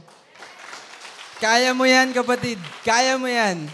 [1.43, 2.59] Kaya mo yan, kapatid.
[2.83, 3.67] Kaya mo yan.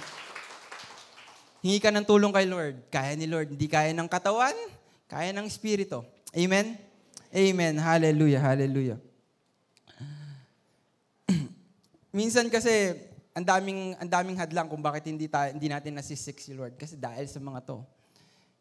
[1.66, 2.78] Hingi ka ng tulong kay Lord.
[2.94, 3.58] Kaya ni Lord.
[3.58, 4.54] Hindi kaya ng katawan,
[5.10, 6.06] kaya ng Espiritu.
[6.30, 6.78] Amen?
[7.34, 7.82] Amen.
[7.82, 8.38] Hallelujah.
[8.38, 9.02] Hallelujah.
[12.14, 12.94] Minsan kasi,
[13.34, 16.78] ang daming, ang daming hadlang kung bakit hindi, tayo, hindi natin nasisik si Lord.
[16.78, 17.82] Kasi dahil sa mga to.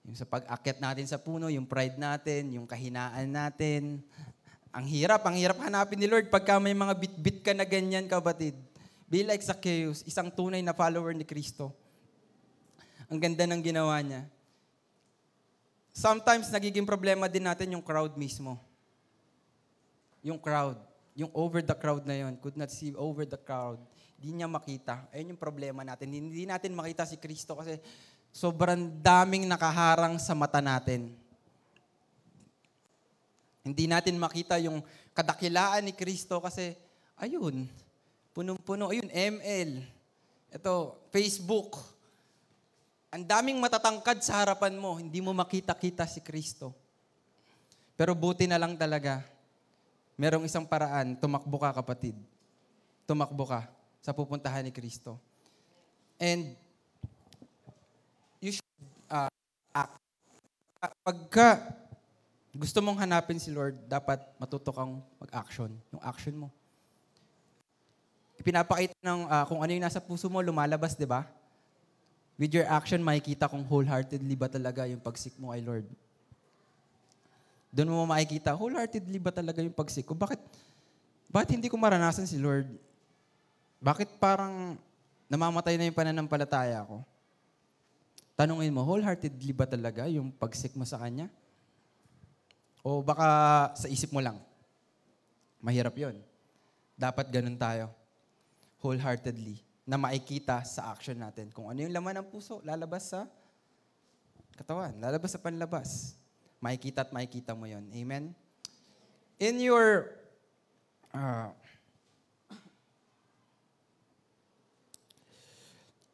[0.08, 4.00] Yung sa pag-akyat natin sa puno, yung pride natin, yung kahinaan natin.
[4.72, 8.56] Ang hirap, ang hirap hanapin ni Lord pagka may mga bit-bit ka na ganyan, kapatid.
[9.12, 11.83] Be like Zacchaeus, isang tunay na follower ni Kristo.
[13.08, 14.24] Ang ganda ng ginawa niya.
[15.94, 18.58] Sometimes nagiging problema din natin yung crowd mismo.
[20.26, 20.80] Yung crowd.
[21.14, 23.78] Yung over the crowd na yon, could not see over the crowd.
[24.18, 25.06] Hindi niya makita.
[25.14, 26.10] Ayun yung problema natin.
[26.10, 27.78] Hindi natin makita si Kristo kasi
[28.34, 31.14] sobrang daming nakaharang sa mata natin.
[33.62, 34.82] Hindi natin makita yung
[35.14, 36.74] kadakilaan ni Kristo kasi,
[37.16, 37.70] ayun,
[38.34, 38.90] punong-puno.
[38.90, 39.86] Ayun, ML.
[40.50, 41.93] Ito, Facebook.
[43.14, 46.74] Ang daming matatangkad sa harapan mo, hindi mo makita-kita si Kristo.
[47.94, 49.22] Pero buti na lang talaga,
[50.18, 52.18] merong isang paraan, tumakbo ka kapatid.
[53.06, 53.70] Tumakbo ka
[54.02, 55.14] sa pupuntahan ni Kristo.
[56.18, 56.58] And
[58.42, 58.74] you should
[59.06, 59.30] uh,
[59.70, 59.94] act.
[61.06, 61.70] Pagka
[62.50, 65.70] gusto mong hanapin si Lord, dapat matuto kang mag-action.
[65.94, 66.48] Yung action mo.
[68.42, 71.30] Ipinapakita ng uh, kung ano yung nasa puso mo, lumalabas, di ba?
[72.34, 75.86] With your action, makikita kung wholeheartedly ba talaga yung pagsik mo kay Lord.
[77.70, 80.14] Doon mo makikita, wholeheartedly ba talaga yung pagsik ko?
[80.14, 80.38] Bakit,
[81.30, 82.66] bakit hindi ko maranasan si Lord?
[83.78, 84.78] Bakit parang
[85.30, 87.02] namamatay na yung pananampalataya ko?
[88.34, 91.30] Tanungin mo, wholeheartedly ba talaga yung pagsik mo sa Kanya?
[92.82, 94.38] O baka sa isip mo lang?
[95.62, 96.18] Mahirap yon.
[96.98, 97.90] Dapat ganun tayo.
[98.82, 99.58] Wholeheartedly.
[99.84, 101.52] Na makikita sa action natin.
[101.52, 103.28] Kung ano yung laman ng puso, lalabas sa
[104.56, 104.96] katawan.
[104.96, 106.16] Lalabas sa panlabas
[106.64, 107.84] makikita at makikita mo yon.
[107.92, 108.32] Amen?
[109.36, 110.16] In your
[111.12, 111.52] uh,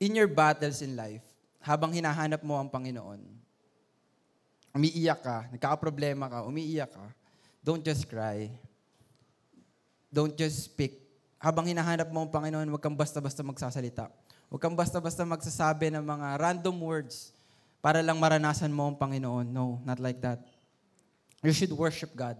[0.02, 1.22] in your battles in life,
[1.62, 3.22] habang hinahanap mo ang Panginoon,
[4.74, 7.06] umiiyak ka, nagkakaproblema ka, umiiyak ka,
[7.62, 8.50] don't just cry.
[10.10, 11.09] Don't just speak.
[11.40, 14.12] Habang hinahanap mo ang Panginoon, huwag kang basta-basta magsasalita.
[14.52, 17.32] Huwag kang basta-basta magsasabi ng mga random words
[17.80, 19.48] para lang maranasan mo ang Panginoon.
[19.48, 20.44] No, not like that.
[21.40, 22.36] You should worship God.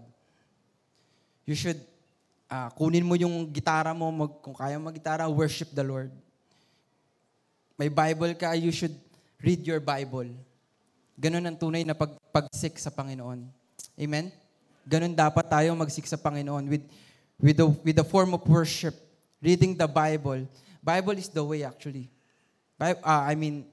[1.49, 1.81] You should,
[2.45, 6.13] uh, kunin mo yung gitara mo, mag, kung kaya mag-gitara, worship the Lord.
[7.81, 8.93] May Bible ka, you should
[9.41, 10.29] read your Bible.
[11.17, 13.49] Ganun ang tunay na pag, pagsik sa Panginoon.
[13.97, 14.29] Amen?
[14.85, 16.85] Ganun dapat tayo magsik sa Panginoon with,
[17.41, 18.95] with, the, with the form of worship.
[19.41, 20.45] Reading the Bible.
[20.85, 22.07] Bible is the way actually.
[22.77, 23.65] Bible, uh, I mean,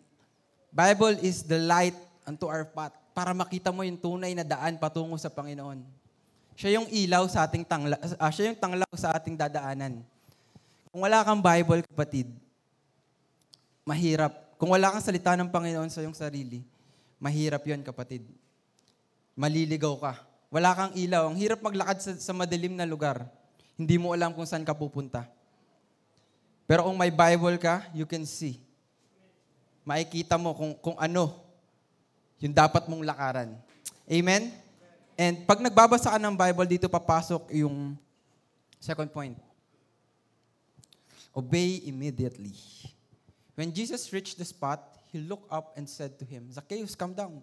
[0.73, 5.17] Bible is the light unto our path para makita mo yung tunay na daan patungo
[5.21, 5.85] sa Panginoon.
[6.59, 10.01] Siya yung ilaw sa ating tangla, uh, siya yung tanglaw sa ating dadaanan.
[10.89, 12.29] Kung wala kang Bible, kapatid,
[13.85, 14.57] mahirap.
[14.59, 16.65] Kung wala kang salita ng Panginoon sa iyong sarili,
[17.21, 18.25] mahirap yon kapatid.
[19.39, 20.13] Maliligaw ka.
[20.51, 21.31] Wala kang ilaw.
[21.31, 23.23] Ang hirap maglakad sa, sa madilim na lugar.
[23.79, 25.23] Hindi mo alam kung saan ka pupunta.
[26.67, 28.59] Pero kung may Bible ka, you can see
[29.89, 31.33] makikita mo kung, kung ano
[32.37, 33.57] yung dapat mong lakaran.
[34.05, 34.53] Amen?
[35.17, 37.97] And pag nagbabasa ka ng Bible, dito papasok yung
[38.77, 39.35] second point.
[41.33, 42.53] Obey immediately.
[43.57, 47.41] When Jesus reached the spot, he looked up and said to him, Zacchaeus, come down.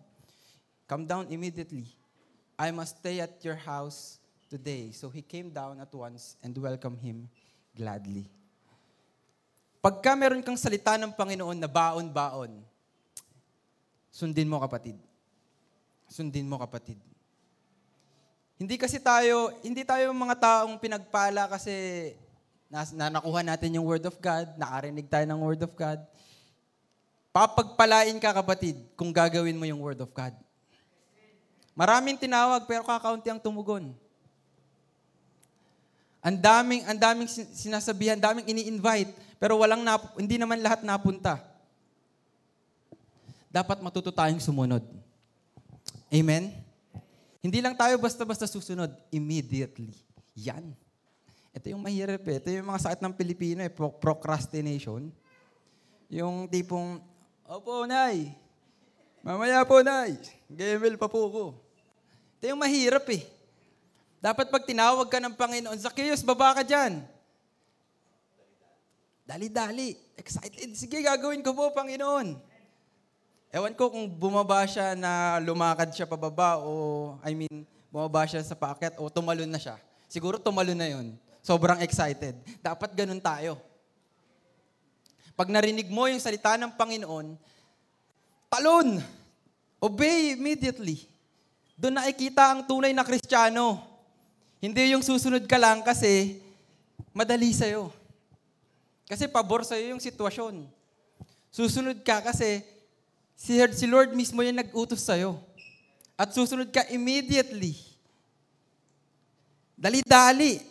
[0.86, 1.90] Come down immediately.
[2.56, 4.94] I must stay at your house today.
[4.94, 7.30] So he came down at once and welcomed him
[7.76, 8.30] gladly.
[9.84, 12.58] Pagka meron kang salita ng Panginoon na baon-baon,
[14.10, 14.98] sundin mo kapatid.
[16.10, 16.98] Sundin mo kapatid.
[18.56, 21.74] Hindi kasi tayo, hindi tayo mga taong pinagpala kasi
[22.72, 26.00] na, na nakuha natin yung Word of God, nakarinig tayo ng Word of God.
[27.36, 30.32] Papagpalain ka kapatid kung gagawin mo yung Word of God.
[31.76, 33.92] Maraming tinawag pero kakaunti ang tumugon.
[36.26, 39.14] Ang daming, ang daming sinasabihan, daming ini-invite.
[39.38, 41.38] pero walang nap- hindi naman lahat napunta.
[43.54, 44.82] Dapat matuto tayong sumunod.
[46.10, 46.50] Amen?
[47.46, 48.90] Hindi lang tayo basta-basta susunod.
[49.14, 49.94] Immediately.
[50.34, 50.74] Yan.
[51.54, 52.42] Ito yung mahirap eh.
[52.42, 53.70] Ito yung mga sakit ng Pilipino eh.
[53.70, 55.14] Pro- procrastination.
[56.10, 57.06] Yung tipong,
[57.46, 58.34] Opo, Nay.
[59.22, 60.18] Mamaya po, Nay.
[60.50, 61.46] Gemel pa po ko.
[62.42, 63.35] Ito yung mahirap eh.
[64.24, 67.04] Dapat pag tinawag ka ng Panginoon, Zacchaeus, baba ka dyan.
[69.26, 69.98] Dali-dali.
[70.16, 70.70] Excited.
[70.78, 72.38] Sige, gagawin ko po, Panginoon.
[73.56, 78.52] Ewan ko kung bumaba siya na lumakad siya pababa o, I mean, bumaba siya sa
[78.52, 79.80] paakyat o tumalon na siya.
[80.12, 81.16] Siguro tumalon na yun.
[81.40, 82.36] Sobrang excited.
[82.60, 83.56] Dapat ganun tayo.
[85.40, 87.40] Pag narinig mo yung salita ng Panginoon,
[88.52, 89.00] talon!
[89.80, 91.08] Obey immediately.
[91.76, 93.95] Doon nakikita ang tunay na Kristiyano.
[94.64, 96.40] Hindi yung susunod ka lang kasi
[97.12, 97.92] madali sa'yo.
[99.06, 100.66] Kasi pabor sa'yo yung sitwasyon.
[101.54, 102.66] Susunod ka kasi
[103.38, 105.38] si, si Lord mismo yung nag-utos sa'yo.
[106.16, 107.76] At susunod ka immediately.
[109.76, 110.64] Dali-dali.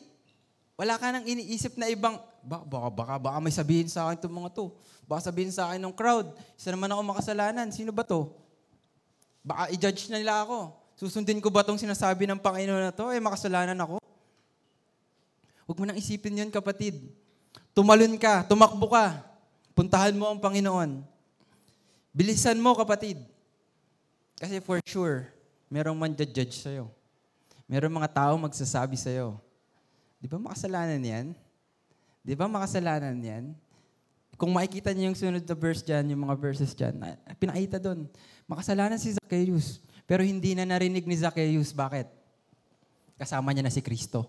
[0.74, 4.34] Wala ka nang iniisip na ibang, baka, baka, baka, baka may sabihin sa akin itong
[4.34, 4.66] mga to.
[5.04, 7.68] Baka sabihin sa akin ng crowd, isa naman ako makasalanan.
[7.70, 8.32] Sino ba to?
[9.44, 10.72] Baka i-judge na nila ako.
[10.94, 13.10] Susundin ko ba itong sinasabi ng Panginoon na to?
[13.10, 13.98] Eh, makasalanan ako.
[15.66, 17.10] Huwag mo nang isipin yun, kapatid.
[17.74, 19.18] Tumalon ka, tumakbo ka.
[19.74, 21.02] Puntahan mo ang Panginoon.
[22.14, 23.18] Bilisan mo, kapatid.
[24.38, 25.26] Kasi for sure,
[25.66, 26.86] merong man judge sa'yo.
[27.66, 29.40] Merong mga tao magsasabi sa'yo,
[30.20, 31.26] di ba makasalanan yan?
[32.22, 33.44] Di ba makasalanan yan?
[34.34, 38.06] Kung makikita niyo yung sunod na verse dyan, yung mga verses dyan, na- pinakita doon,
[38.44, 39.80] makasalanan si Zacchaeus.
[40.04, 41.72] Pero hindi na narinig ni Zacchaeus.
[41.72, 42.06] Bakit?
[43.16, 44.28] Kasama niya na si Kristo.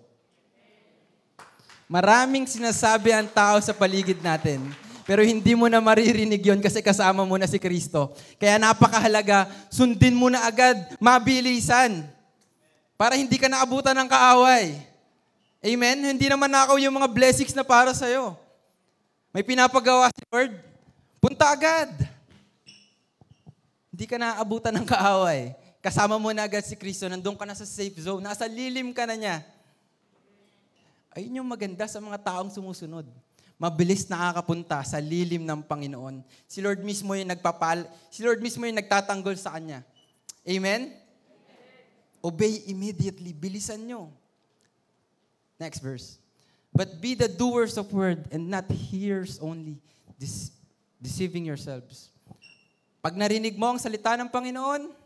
[1.85, 4.57] Maraming sinasabi ang tao sa paligid natin,
[5.05, 8.09] pero hindi mo na maririnig yon kasi kasama mo na si Kristo.
[8.41, 12.01] Kaya napakahalaga, sundin mo na agad, mabilisan,
[12.97, 14.81] para hindi ka naabutan ng kaaway.
[15.61, 15.97] Amen?
[16.09, 18.33] Hindi naman nakaw yung mga blessings na para sa'yo.
[19.29, 20.57] May pinapagawa si Lord,
[21.21, 21.89] punta agad.
[23.93, 25.53] Hindi ka naaabutan ng kaaway.
[25.85, 29.05] Kasama mo na agad si Kristo, nandun ka na sa safe zone, nasa lilim ka
[29.05, 29.45] na niya.
[31.13, 33.05] Ayun yung maganda sa mga taong sumusunod.
[33.61, 36.25] Mabilis nakakapunta sa lilim ng Panginoon.
[36.49, 39.85] Si Lord mismo yung nagpapal, si Lord mismo yung nagtatanggol sa kanya.
[40.41, 40.89] Amen?
[42.17, 43.29] Obey immediately.
[43.29, 44.09] Bilisan nyo.
[45.61, 46.17] Next verse.
[46.73, 49.77] But be the doers of word and not hearers only,
[50.97, 52.09] deceiving yourselves.
[53.05, 55.04] Pag narinig mo ang salita ng Panginoon,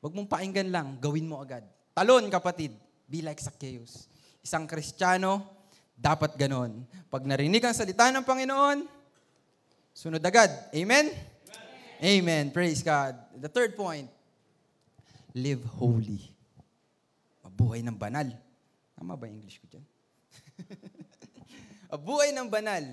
[0.00, 1.64] huwag mong painggan lang, gawin mo agad.
[1.94, 2.72] Talon, kapatid.
[3.04, 4.08] Be like Zacchaeus.
[4.40, 5.44] Isang Kristiyano,
[6.00, 6.88] dapat ganon.
[7.12, 8.88] Pag narinig ang salita ng Panginoon,
[9.92, 10.48] sunod agad.
[10.72, 11.12] Amen?
[12.00, 12.48] Amen.
[12.48, 13.12] Praise God.
[13.36, 14.08] The third point,
[15.36, 16.24] live holy.
[17.44, 18.32] Mabuhay ng banal.
[18.96, 19.84] Tama ba English ko dyan?
[21.92, 22.84] Mabuhay ng banal.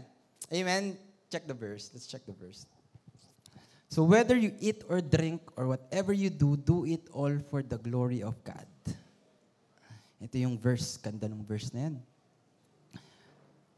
[0.52, 1.00] Amen?
[1.32, 1.92] Check the verse.
[1.96, 2.68] Let's check the verse.
[3.88, 7.80] So whether you eat or drink or whatever you do, do it all for the
[7.80, 8.68] glory of God.
[10.20, 11.00] Ito yung verse.
[11.00, 11.96] Ganda ng verse na yan.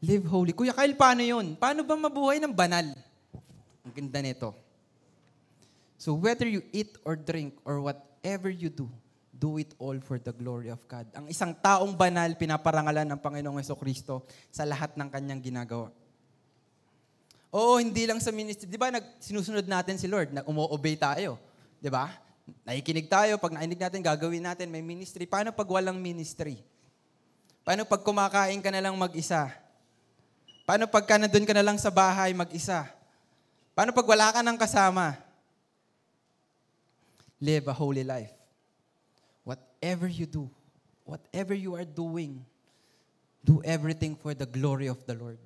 [0.00, 0.50] Live holy.
[0.56, 1.54] Kuya Kyle, paano yun?
[1.54, 2.90] Paano ba mabuhay ng banal?
[3.86, 4.50] Ang ganda nito.
[6.00, 8.88] So whether you eat or drink or whatever you do,
[9.36, 11.04] do it all for the glory of God.
[11.12, 15.92] Ang isang taong banal, pinaparangalan ng Panginoong Yeso Kristo sa lahat ng kanyang ginagawa.
[17.50, 18.70] Oo, hindi lang sa ministry.
[18.70, 21.34] Di ba, nag, sinusunod natin si Lord, nag umo-obey tayo.
[21.82, 22.14] Di ba?
[22.62, 25.26] Nakikinig tayo, pag nainig natin, gagawin natin, may ministry.
[25.26, 26.62] Paano pag walang ministry?
[27.66, 29.50] Paano pag kumakain ka na lang mag-isa?
[30.62, 32.86] Paano pag ka nandun ka na lang sa bahay mag-isa?
[33.74, 35.18] Paano pag wala ka ng kasama?
[37.42, 38.30] Live a holy life.
[39.42, 40.46] Whatever you do,
[41.02, 42.46] whatever you are doing,
[43.42, 45.40] do everything for the glory of the Lord.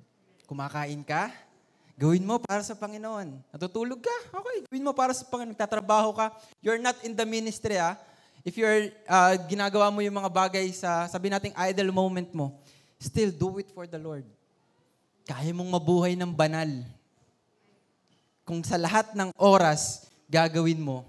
[0.45, 1.33] Kumakain ka,
[1.95, 3.39] gawin mo para sa Panginoon.
[3.55, 5.55] Natutulog ka, okay, gawin mo para sa Panginoon.
[5.55, 7.95] Nagtatrabaho ka, you're not in the ministry, ah.
[8.45, 12.61] If you're, uh, ginagawa mo yung mga bagay sa, sabi nating idle moment mo,
[13.01, 14.27] still do it for the Lord.
[15.25, 16.69] Kaya mong mabuhay ng banal.
[18.45, 21.01] Kung sa lahat ng oras, gagawin mo,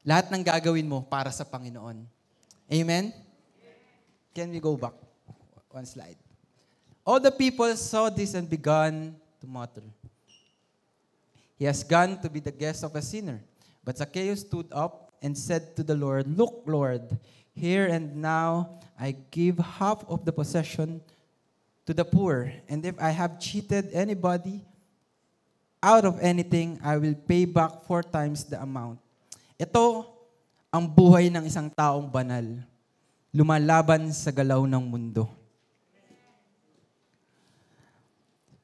[0.00, 2.08] lahat ng gagawin mo para sa Panginoon.
[2.72, 3.12] Amen?
[4.32, 4.96] Can we go back?
[5.68, 6.16] One slide.
[7.04, 9.12] All the people saw this and began
[9.46, 9.86] to mutter.
[11.54, 13.40] He has gone to be the guest of a sinner.
[13.86, 17.06] But Zacchaeus stood up and said to the Lord, Look, Lord,
[17.54, 21.00] here and now I give half of the possession
[21.86, 24.66] to the poor, and if I have cheated anybody
[25.80, 28.98] out of anything, I will pay back four times the amount.
[29.54, 30.10] Ito
[30.74, 32.58] ang buhay ng isang taong banal,
[33.30, 35.30] lumalaban sa galaw ng mundo.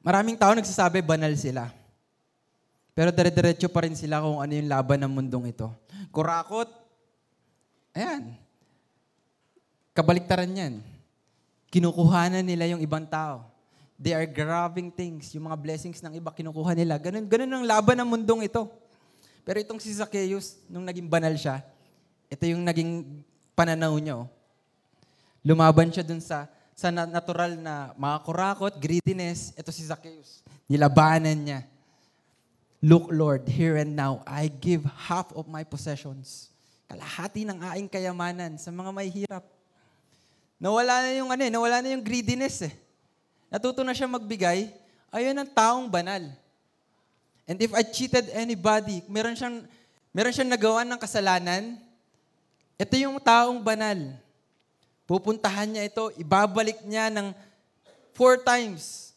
[0.03, 1.71] Maraming tao nagsasabi banal sila.
[2.93, 5.71] Pero dire-diretso pa rin sila kung ano yung laban ng mundong ito.
[6.13, 6.69] Kurakot,
[7.95, 8.37] ayan,
[9.97, 10.73] kabaliktaran yan.
[11.73, 13.49] Kinukuhanan nila yung ibang tao.
[13.97, 15.33] They are grabbing things.
[15.33, 17.01] Yung mga blessings ng iba, kinukuha nila.
[17.01, 18.69] Ganun, ganun ang laban ng mundong ito.
[19.41, 21.65] Pero itong si Zacchaeus, nung naging banal siya,
[22.29, 23.23] ito yung naging
[23.57, 24.21] pananaw niya.
[24.21, 24.27] oh.
[25.41, 29.53] Lumaban siya dun sa, sa na- natural na mga kurakot, greediness.
[29.53, 30.41] Ito si Zacchaeus.
[30.65, 31.61] Nilabanan niya.
[32.83, 36.51] Look, Lord, here and now, I give half of my possessions.
[36.91, 39.45] Kalahati ng aing kayamanan sa mga may hirap.
[40.59, 42.73] Nawala na yung ano eh, nawala na yung greediness eh.
[43.47, 44.67] Natuto na siya magbigay.
[45.13, 46.27] Ayun ang taong banal.
[47.47, 49.67] And if I cheated anybody, meron siyang,
[50.15, 51.77] meron siyang nagawa ng kasalanan,
[52.79, 54.15] ito yung taong banal.
[55.03, 57.35] Pupuntahan niya ito, ibabalik niya ng
[58.15, 59.11] four times.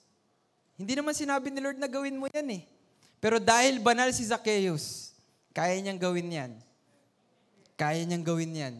[0.76, 2.62] Hindi naman sinabi ni Lord na gawin mo yan eh.
[3.22, 5.16] Pero dahil banal si Zacchaeus,
[5.56, 6.52] kaya niyang gawin yan.
[7.78, 8.74] Kaya niyang gawin yan.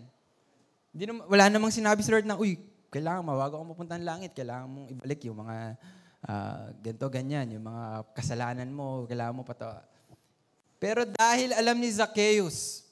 [0.93, 2.61] Hindi naman, wala namang sinabi si Lord na, uy,
[2.93, 5.57] kailangan mawago ka mapunta ng langit, kailangan mong ibalik yung mga
[6.25, 7.85] ah, ganito, ganyan, yung mga
[8.17, 9.85] kasalanan mo, kailangan mo pata.
[10.77, 12.85] Pero dahil alam ni Zacchaeus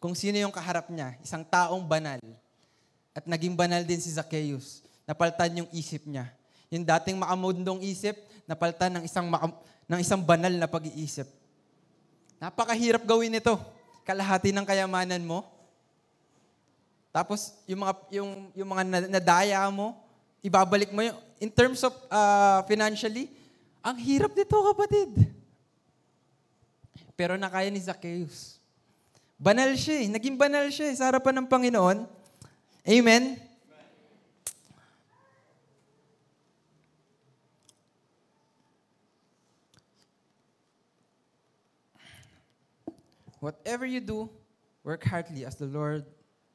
[0.00, 2.20] kung sino yung kaharap niya, isang taong banal,
[3.16, 6.30] at naging banal din si Zacchaeus, napaltan yung isip niya.
[6.70, 8.14] Yung dating makamundong isip,
[8.46, 9.58] napaltan ng isang, maka-
[9.90, 11.26] ng isang banal na pag-iisip.
[12.38, 13.58] Napakahirap gawin ito.
[14.06, 15.44] Kalahati ng kayamanan mo,
[17.10, 19.98] tapos, yung mga, yung, yung mga na- nadaya mo,
[20.46, 23.26] ibabalik mo yung, in terms of uh, financially,
[23.82, 25.10] ang hirap nito, kapatid.
[27.18, 28.62] Pero nakaya ni Zacchaeus.
[29.34, 30.08] Banal siya eh.
[30.08, 32.06] Naging banal siya eh, sa harapan ng Panginoon.
[32.88, 33.40] Amen?
[43.40, 44.28] Whatever you do,
[44.84, 46.04] work heartily as the Lord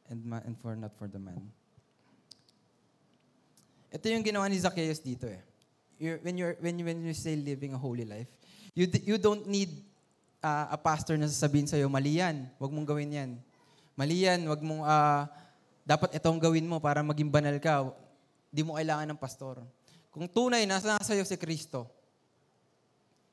[0.09, 1.49] and, ma- and for not for the man.
[3.89, 5.41] Ito yung ginawa ni Zacchaeus dito eh.
[5.97, 8.27] You're, when, you're, when, you, when you say living a holy life,
[8.75, 9.71] you, you don't need
[10.43, 13.31] uh, a pastor na sasabihin sa'yo, mali yan, huwag mong gawin yan.
[13.95, 15.25] Mali yan, huwag mong, ah,
[15.85, 17.93] dapat itong gawin mo para maging banal ka.
[18.49, 19.61] Di mo kailangan ng pastor.
[20.09, 21.85] Kung tunay, nasa sa'yo si Kristo,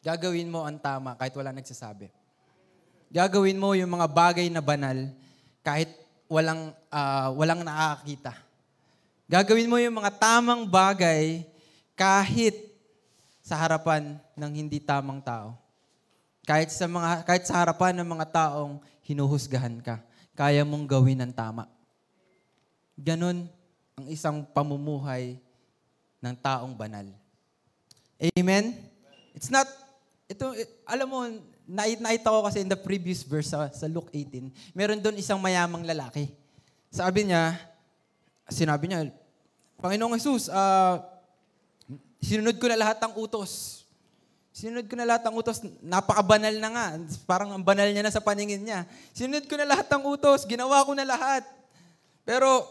[0.05, 2.13] gagawin mo ang tama kahit wala nagsasabi.
[3.09, 5.09] Gagawin mo yung mga bagay na banal
[5.65, 5.89] kahit
[6.29, 8.37] walang, ah, walang nakakakita.
[9.33, 11.49] Gagawin mo yung mga tamang bagay
[11.97, 12.73] kahit
[13.41, 15.57] sa harapan ng hindi tamang tao.
[16.43, 20.03] Kahit sa mga kahit sa harapan ng mga taong hinuhusgahan ka,
[20.35, 21.71] kaya mong gawin ang tama.
[22.99, 23.49] Ganon
[23.97, 25.37] ang isang pamumuhay
[26.23, 27.09] ng taong banal.
[28.39, 28.79] Amen?
[29.35, 29.67] It's not,
[30.31, 30.55] ito,
[30.87, 31.19] alam mo,
[31.67, 35.41] nait nakita ko kasi in the previous verse sa, sa Luke 18, meron doon isang
[35.41, 36.31] mayamang lalaki.
[36.93, 37.57] Sabi niya,
[38.47, 39.09] sinabi niya,
[39.83, 41.03] Panginoong Jesus, ah,
[42.23, 43.83] sinunod ko na lahat ng utos.
[44.55, 45.59] Sinunod ko na lahat ng utos.
[45.83, 46.87] Napakabanal na nga.
[47.27, 48.87] Parang ang banal niya na sa paningin niya.
[49.11, 50.47] Sinunod ko na lahat ng utos.
[50.47, 51.43] Ginawa ko na lahat.
[52.23, 52.63] Pero,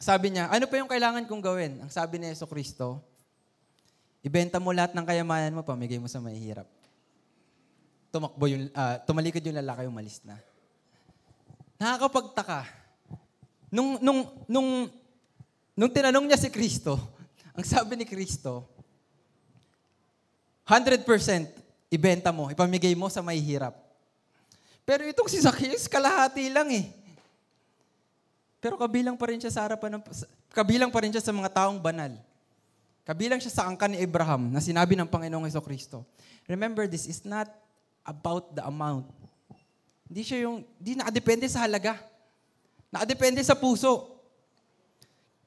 [0.00, 1.76] sabi niya, ano pa yung kailangan kong gawin?
[1.84, 3.04] Ang sabi ni Yeso Kristo,
[4.24, 6.64] ibenta mo lahat ng kayamanan mo, pamigay mo sa mahihirap.
[8.08, 10.40] Tumakbo yung, ah, tumalikod yung lalaki, umalis na.
[11.76, 12.64] Nakakapagtaka.
[13.68, 14.88] Nung, nung, nung,
[15.76, 16.96] nung tinanong niya si Kristo,
[17.56, 18.64] ang sabi ni Kristo,
[20.64, 21.04] 100%
[21.92, 23.76] ibenta mo, ipamigay mo sa may hirap.
[24.88, 26.88] Pero itong si Zacchaeus, kalahati lang eh.
[28.60, 30.02] Pero kabilang pa rin siya sa harapan ng,
[30.52, 32.12] kabilang pa rin siya sa mga taong banal.
[33.08, 36.04] Kabilang siya sa angkan ni Abraham na sinabi ng Panginoong Heso Kristo.
[36.44, 37.48] Remember, this is not
[38.04, 39.08] about the amount.
[40.04, 41.96] Hindi siya yung, hindi nakadepende sa halaga.
[42.92, 44.20] Nakadepende sa puso.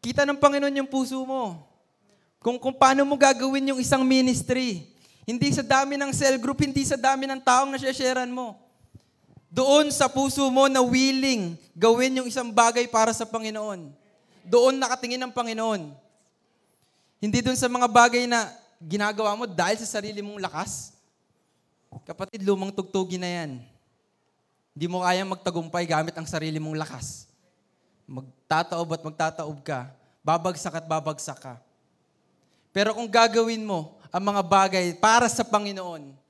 [0.01, 1.69] Kita ng Panginoon yung puso mo.
[2.41, 4.89] Kung, kung paano mo gagawin yung isang ministry.
[5.23, 8.59] Hindi sa dami ng cell group, hindi sa dami ng taong na-sharean mo.
[9.53, 13.93] Doon sa puso mo na willing gawin yung isang bagay para sa Panginoon.
[14.49, 15.93] Doon nakatingin ang Panginoon.
[17.21, 18.49] Hindi doon sa mga bagay na
[18.81, 20.97] ginagawa mo dahil sa sarili mong lakas.
[22.01, 23.61] Kapatid, lumang tugtugin na yan.
[24.73, 27.29] Hindi mo kayang magtagumpay gamit ang sarili mong lakas.
[28.09, 29.93] Magtataob at magtataob ka.
[30.25, 31.61] babagsak at babagsak ka.
[32.73, 36.22] Pero kung gagawin mo ang mga bagay para sa Panginoon,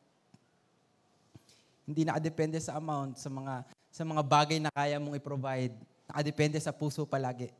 [1.83, 5.75] hindi nakadepende sa amount, sa mga, sa mga bagay na kaya mong i-provide.
[6.07, 7.51] Nakadepende sa puso palagi.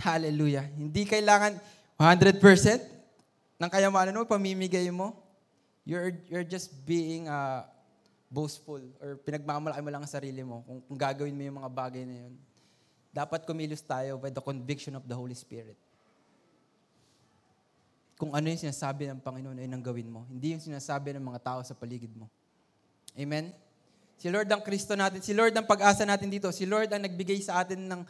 [0.00, 0.66] Hallelujah.
[0.72, 1.60] Hindi kailangan
[2.00, 2.40] 100%
[3.60, 5.14] ng kayamanan mo, pamimigay mo.
[5.86, 7.62] You're, you're just being uh,
[8.32, 12.02] boastful or pinagmamalaki mo lang ang sarili mo kung, kung gagawin mo yung mga bagay
[12.08, 12.34] na yun.
[13.12, 15.76] Dapat kumilos tayo by the conviction of the Holy Spirit.
[18.16, 20.24] Kung ano yung sinasabi ng Panginoon ay nang gawin mo.
[20.32, 22.30] Hindi yung sinasabi ng mga tao sa paligid mo.
[23.16, 23.52] Amen?
[24.22, 25.18] Si Lord ang Kristo natin.
[25.18, 26.46] Si Lord ang pag-asa natin dito.
[26.54, 28.02] Si Lord ang nagbigay sa atin ng,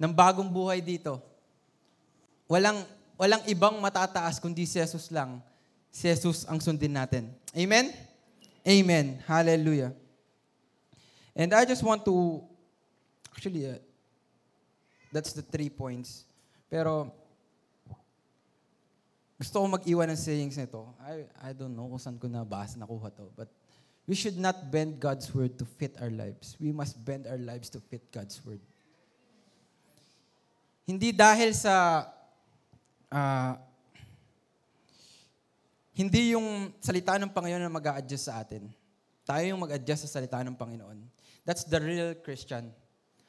[0.00, 1.20] ng bagong buhay dito.
[2.48, 2.88] Walang,
[3.20, 5.44] walang ibang matataas kundi si Jesus lang.
[5.92, 7.28] Si Jesus ang sundin natin.
[7.52, 7.92] Amen?
[8.64, 9.20] Amen.
[9.28, 9.92] Hallelujah.
[11.36, 12.42] And I just want to,
[13.30, 13.78] actually, uh,
[15.12, 16.24] that's the three points.
[16.72, 17.12] Pero,
[19.38, 20.90] gusto ko mag-iwan ng sayings nito.
[20.98, 23.30] I, I don't know kung saan ko nabasa, nakuha to.
[23.38, 23.46] But
[24.08, 26.56] we should not bend God's word to fit our lives.
[26.56, 28.64] We must bend our lives to fit God's word.
[30.88, 32.08] Hindi dahil sa
[33.12, 33.52] uh,
[35.92, 38.64] hindi yung salita ng Panginoon na mag adjust sa atin.
[39.28, 40.96] Tayo yung mag-adjust sa salita ng Panginoon.
[41.44, 42.72] That's the real Christian.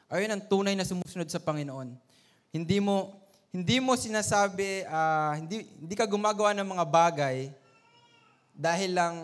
[0.08, 1.92] Ayun ang tunay na sumusunod sa Panginoon.
[2.56, 3.20] Hindi mo
[3.50, 7.38] hindi mo sinasabi, uh, hindi, hindi ka gumagawa ng mga bagay
[8.54, 9.16] dahil lang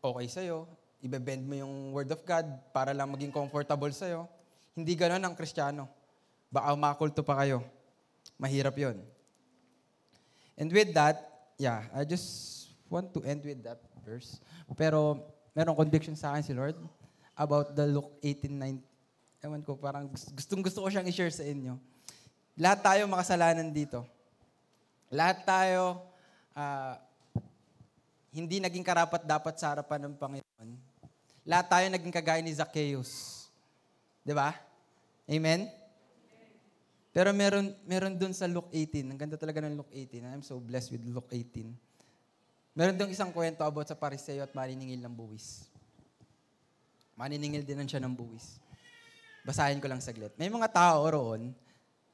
[0.00, 0.64] okay sa'yo,
[1.04, 4.28] ibebend mo yung word of God para lang maging comfortable sa'yo.
[4.76, 5.88] Hindi ganon ang kristyano.
[6.48, 7.64] Baka makulto pa kayo.
[8.40, 8.96] Mahirap yon.
[10.60, 14.40] And with that, yeah, I just want to end with that verse.
[14.76, 15.20] Pero
[15.56, 16.76] merong conviction sa akin si Lord
[17.36, 18.80] about the Luke 18:9.
[19.40, 20.04] Ewan ko, parang
[20.36, 21.80] gustong gusto ko siyang i-share sa inyo.
[22.60, 24.04] Lahat tayo makasalanan dito.
[25.08, 26.04] Lahat tayo
[26.52, 26.94] uh,
[28.30, 30.70] hindi naging karapat dapat sa harapan ng Panginoon.
[31.46, 33.46] Lahat tayo naging kagaya ni Zacchaeus.
[34.22, 34.54] 'Di ba?
[35.26, 35.66] Amen?
[37.10, 39.10] Pero meron meron doon sa Luke 18.
[39.10, 40.30] Ang ganda talaga ng Luke 18.
[40.30, 41.74] I'm so blessed with Luke 18.
[42.70, 45.66] Meron doon isang kwento about sa pariseo at maniningil ng buwis.
[47.18, 48.62] Maniningil din siya ng buwis.
[49.42, 50.30] Basahin ko lang saglit.
[50.38, 51.50] May mga tao roon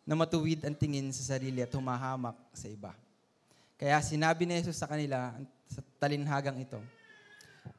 [0.07, 2.97] na matuwid ang tingin sa sarili at humahamak sa iba.
[3.77, 5.37] Kaya sinabi ni Jesus sa kanila
[5.71, 6.79] sa talinhagang ito,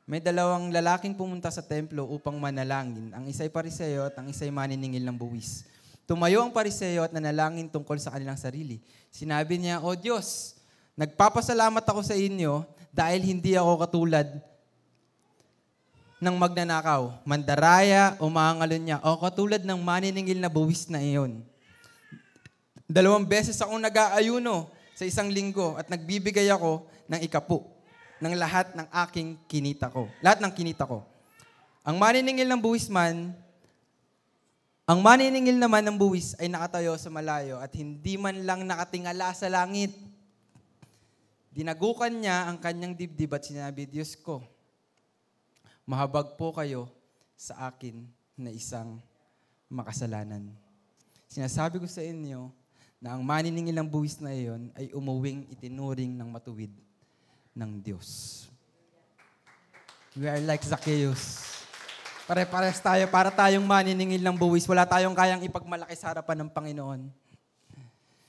[0.08, 3.12] may dalawang lalaking pumunta sa templo upang manalangin.
[3.12, 5.68] Ang isa'y pariseo at ang isa'y maniningil ng buwis.
[6.08, 8.80] Tumayo ang pariseo at nanalangin tungkol sa kanilang sarili.
[9.12, 10.56] Sinabi niya, O Diyos,
[10.96, 12.64] nagpapasalamat ako sa inyo
[12.96, 14.28] dahil hindi ako katulad
[16.24, 21.44] ng magnanakaw, mandaraya o mangalon niya, o katulad ng maniningil na buwis na iyon.
[22.88, 27.77] Dalawang beses akong nag-aayuno sa isang linggo at nagbibigay ako ng ikapu
[28.18, 30.10] ng lahat ng aking kinita ko.
[30.22, 31.06] Lahat ng kinita ko.
[31.88, 33.32] Ang maniningil ng buwis man,
[34.88, 39.48] ang maniningil naman ng buwis ay nakatayo sa malayo at hindi man lang nakatingala sa
[39.48, 39.92] langit.
[41.52, 44.44] Dinagukan niya ang kanyang dibdib at sinabi, Diyos ko,
[45.88, 46.88] mahabag po kayo
[47.36, 48.06] sa akin
[48.38, 49.02] na isang
[49.68, 50.48] makasalanan.
[51.28, 52.54] Sinasabi ko sa inyo,
[52.98, 56.74] na ang maniningil ng buwis na iyon ay umuwing itinuring ng matuwid
[57.58, 58.46] ng Diyos.
[60.14, 61.42] We are like Zacchaeus.
[62.30, 64.70] Pare-pares tayo, para tayong maniningil ng buwis.
[64.70, 67.02] Wala tayong kayang ipagmalaki sa harapan ng Panginoon.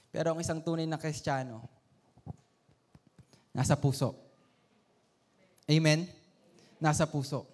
[0.08, 1.60] Pero ang isang tunay na kristyano,
[3.52, 4.16] nasa puso.
[5.68, 6.08] Amen?
[6.80, 7.44] Nasa puso.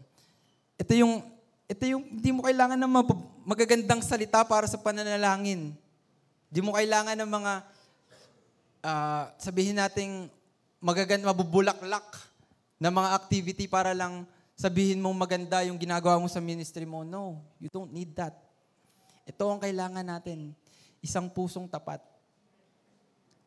[0.79, 1.25] Ito yung,
[1.67, 2.93] ito yung, hindi mo kailangan ng
[3.43, 5.75] magagandang salita para sa pananalangin.
[6.53, 7.53] Di mo kailangan ng mga,
[8.85, 10.31] uh, sabihin nating
[10.85, 12.05] magaganda, mabubulaklak
[12.77, 17.01] na mga activity para lang sabihin mong maganda yung ginagawa mo sa ministry mo.
[17.01, 18.37] No, you don't need that.
[19.25, 20.53] Ito ang kailangan natin.
[21.01, 22.05] Isang pusong tapat.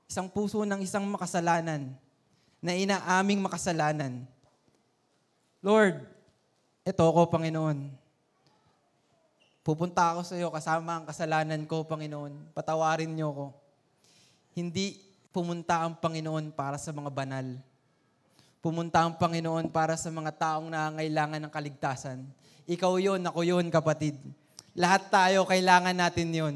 [0.10, 1.94] Isang puso ng isang makasalanan
[2.58, 4.26] na inaaming makasalanan.
[5.62, 6.02] Lord,
[6.82, 8.08] ito ako, Panginoon
[9.68, 12.56] Pupunta ako sa iyo kasama ang kasalanan ko, Panginoon.
[12.56, 13.46] Patawarin niyo ko.
[14.56, 14.96] Hindi
[15.32, 17.48] pumunta ang Panginoon para sa mga banal.
[18.60, 22.20] Pumunta ang Panginoon para sa mga taong nangangailangan ng kaligtasan.
[22.68, 24.20] Ikaw yon, ako yon, kapatid.
[24.76, 26.56] Lahat tayo, kailangan natin yon.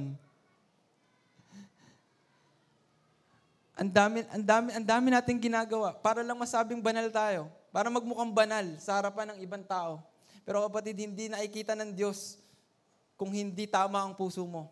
[3.79, 7.49] Ang dami, ang dami, ang dami nating ginagawa para lang masabing banal tayo.
[7.71, 10.03] Para magmukhang banal sa harapan ng ibang tao.
[10.43, 12.35] Pero kapatid, hindi nakikita ng Diyos
[13.15, 14.67] kung hindi tama ang puso mo.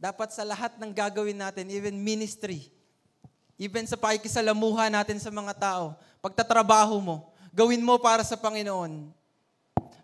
[0.00, 2.72] Dapat sa lahat ng gagawin natin, even ministry,
[3.60, 5.92] even sa pakikisalamuha natin sa mga tao,
[6.24, 9.12] pagtatrabaho mo, gawin mo para sa Panginoon.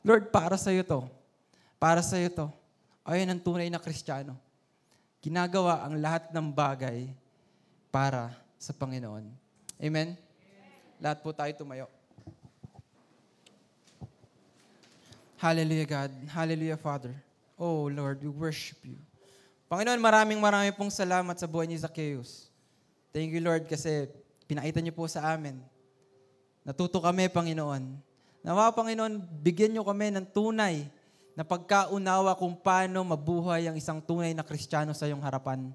[0.05, 1.09] Lord, para sa iyo to.
[1.81, 2.47] Para sa iyo to.
[3.01, 4.37] Ayun ang tunay na Kristiyano.
[5.25, 7.09] Ginagawa ang lahat ng bagay
[7.89, 8.29] para
[8.61, 9.25] sa Panginoon.
[9.81, 10.21] Amen?
[11.01, 11.89] Lahat po tayo tumayo.
[15.41, 16.13] Hallelujah, God.
[16.29, 17.17] Hallelujah, Father.
[17.57, 19.01] Oh, Lord, we worship you.
[19.67, 22.46] Panginoon, maraming maraming pong salamat sa buhay ni Zacchaeus.
[23.17, 24.13] Thank you, Lord, kasi
[24.45, 25.57] pinakita niyo po sa amin.
[26.61, 27.97] Natuto kami, Panginoon.
[28.45, 30.85] Nawa, Panginoon, bigyan niyo kami ng tunay
[31.33, 35.73] na pagkaunawa kung paano mabuhay ang isang tunay na Kristiyano sa iyong harapan.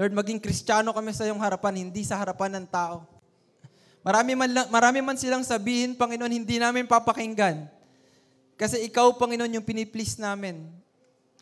[0.00, 3.04] Lord, maging Kristiyano kami sa iyong harapan, hindi sa harapan ng tao.
[4.00, 7.68] Marami man, marami man silang sabihin, Panginoon, hindi namin papakinggan.
[8.56, 10.72] Kasi ikaw, Panginoon, yung piniplease namin.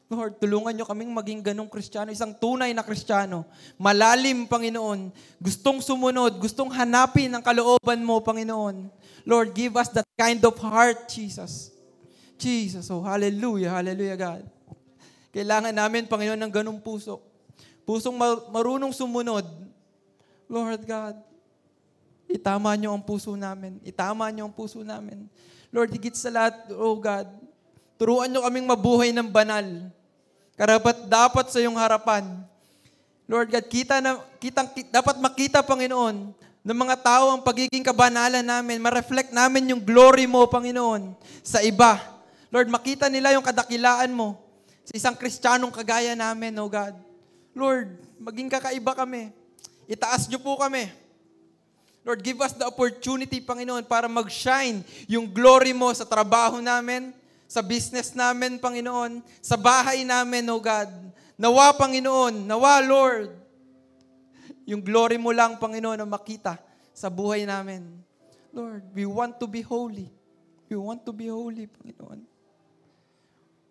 [0.05, 3.48] Lord, tulungan nyo kaming maging ganong Kristiyano, isang tunay na Kristiyano.
[3.80, 5.09] Malalim, Panginoon.
[5.40, 8.92] Gustong sumunod, gustong hanapin ang kalooban mo, Panginoon.
[9.24, 11.72] Lord, give us that kind of heart, Jesus.
[12.36, 14.44] Jesus, oh, hallelujah, hallelujah, God.
[15.32, 17.24] Kailangan namin, Panginoon, ng ganong puso.
[17.88, 19.48] Pusong ma- marunong sumunod.
[20.44, 21.16] Lord God,
[22.28, 23.80] itama niyo ang puso namin.
[23.80, 25.24] Itama niyo ang puso namin.
[25.72, 27.24] Lord, higit sa lahat, oh God,
[27.99, 29.64] turuan niyo kaming mabuhay ng banal.
[30.55, 32.22] Karapat dapat sa iyong harapan.
[33.24, 38.45] Lord God, kita na, kitang, ki- dapat makita, Panginoon, ng mga tao ang pagiging kabanalan
[38.45, 38.80] namin.
[38.80, 41.99] Ma-reflect namin yung glory mo, Panginoon, sa iba.
[42.53, 44.38] Lord, makita nila yung kadakilaan mo
[44.84, 46.95] sa isang kristyanong kagaya namin, oh God.
[47.57, 49.32] Lord, maging kakaiba kami.
[49.88, 50.88] Itaas niyo po kami.
[52.05, 57.61] Lord, give us the opportunity, Panginoon, para mag-shine yung glory mo sa trabaho namin, sa
[57.61, 60.90] business namin, Panginoon, sa bahay namin, oh God.
[61.34, 63.30] Nawa, Panginoon, nawa, Lord,
[64.64, 66.57] yung glory mo lang, Panginoon, na makita
[66.95, 67.84] sa buhay namin.
[68.55, 70.09] Lord, we want to be holy.
[70.70, 72.24] We want to be holy, Panginoon.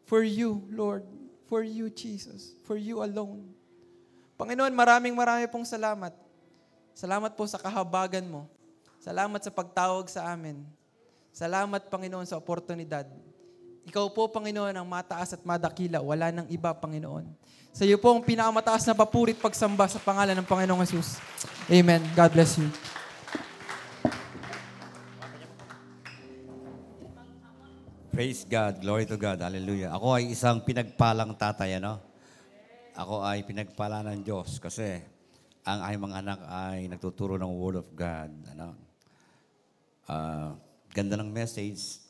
[0.05, 1.07] For you, Lord.
[1.47, 2.53] For you, Jesus.
[2.67, 3.47] For you alone.
[4.37, 6.13] Panginoon, maraming marami pong salamat.
[6.93, 8.45] Salamat po sa kahabagan mo.
[9.01, 10.61] Salamat sa pagtawag sa amin.
[11.33, 13.09] Salamat, Panginoon, sa oportunidad.
[13.83, 15.99] Ikaw po, Panginoon, ang mataas at madakila.
[15.99, 17.27] Wala nang iba, Panginoon.
[17.73, 21.17] Sa iyo po ang pinakamataas na papurit pagsamba sa pangalan ng Panginoong Jesus.
[21.65, 22.05] Amen.
[22.13, 22.69] God bless you.
[28.13, 28.77] Praise God.
[28.77, 29.41] Glory to God.
[29.41, 29.89] Hallelujah.
[29.89, 31.97] Ako ay isang pinagpalang tatay, ano?
[32.93, 35.01] Ako ay pinagpala ng Diyos kasi
[35.65, 38.29] ang aking mga anak ay nagtuturo ng Word of God.
[38.53, 38.77] Ano?
[40.05, 40.53] Ah,
[40.93, 42.02] ganda ng message.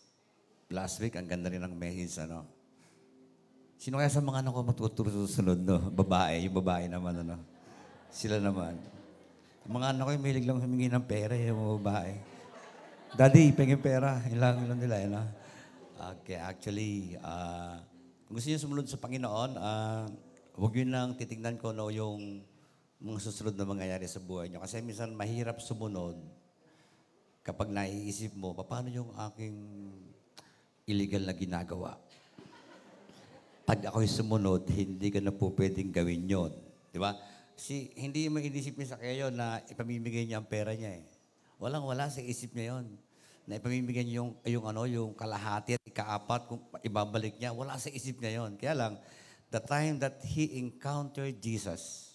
[0.72, 2.24] Last week, ang ganda rin ng message.
[2.24, 2.48] Ano?
[3.76, 4.62] Sino kaya sa mga anak ko
[5.10, 5.60] susunod?
[5.60, 5.90] No?
[6.00, 6.48] Babae.
[6.48, 7.20] Yung babae naman.
[7.24, 7.40] Ano?
[8.14, 8.80] Sila naman.
[9.68, 11.36] Mga anak ko, yung mahilig lang humingi ng pera.
[11.36, 12.14] Yung mga babae.
[13.14, 14.24] Daddy, pengin pera.
[14.32, 15.30] Ilang ilang nila, ah.
[16.04, 17.80] Okay, actually, ah,
[18.28, 20.04] kung gusto niyo sumunod sa Panginoon, ah,
[20.60, 22.44] huwag yun lang titignan ko no, yung
[23.00, 24.60] mga susunod na mangyayari sa buhay niyo.
[24.60, 26.20] Kasi minsan mahirap sumunod
[27.44, 29.56] kapag naiisip mo, paano yung aking
[30.88, 31.96] illegal na ginagawa?
[33.64, 36.52] Pag ako'y sumunod, hindi ka na po pwedeng gawin yon,
[36.94, 37.16] Di ba?
[37.58, 41.06] Si, hindi mo inisip sa kayo na ipamimigay niya ang pera niya eh.
[41.58, 42.86] Walang wala sa isip niya yon
[43.48, 47.88] na ipamimigay niya yung, yung, ano, yung kalahati at ikaapat, kung ibabalik niya, wala sa
[47.88, 48.60] isip niya yon.
[48.60, 48.94] Kaya lang,
[49.52, 52.14] the time that he encountered Jesus,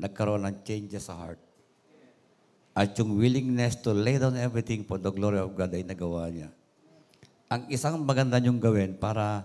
[0.00, 1.40] nagkaroon ng changes sa heart.
[2.74, 6.50] At yung willingness to lay down everything for the glory of God ay nagawa niya.
[7.52, 9.44] Ang isang maganda niyong gawin para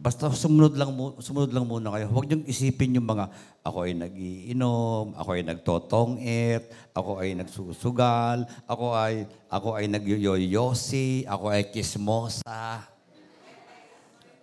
[0.00, 2.08] basta sumunod lang, mu- sumunod lang muna kayo.
[2.08, 3.28] Huwag niyong isipin yung mga,
[3.60, 6.62] ako ay nagiinom, ako ay nagtotongit,
[6.96, 12.86] ako ay nagsusugal, ako ay, ako ay nagyoyosi, ako ay kismosa.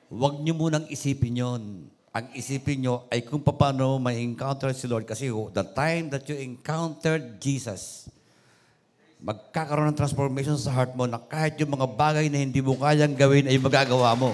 [0.07, 1.63] Huwag niyo munang isipin yon.
[2.13, 5.09] Ang isipin niyo ay kung paano may encounter si Lord.
[5.09, 8.07] Kasi the time that you encountered Jesus,
[9.17, 13.17] magkakaroon ng transformation sa heart mo na kahit yung mga bagay na hindi mo kayang
[13.17, 14.29] gawin ay magagawa mo.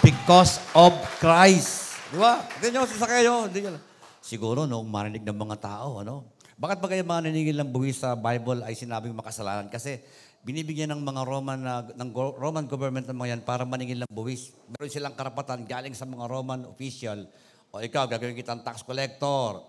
[0.00, 2.00] Because of Christ.
[2.08, 2.40] Di ba?
[2.58, 3.34] Hindi nyo, sasakayo.
[3.46, 3.78] Hindi nyo.
[4.24, 6.32] Siguro, noong marinig ng mga tao, ano?
[6.56, 9.68] Bakit ba kayo mga naningil ng buwis sa Bible ay sinabing makasalanan?
[9.68, 10.00] Kasi
[10.42, 14.56] binibigyan ng mga Roman na, ng Roman government ng mga yan para maningil ng buwis.
[14.72, 17.28] Meron silang karapatan galing sa mga Roman official.
[17.70, 19.62] O ikaw, gagawin kitang tax collector.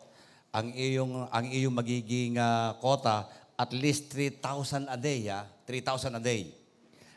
[0.54, 5.46] Ang iyong, ang iyong magiging ah, kota, at least 3,000 a day, ah.
[5.70, 6.50] 3,000 a day.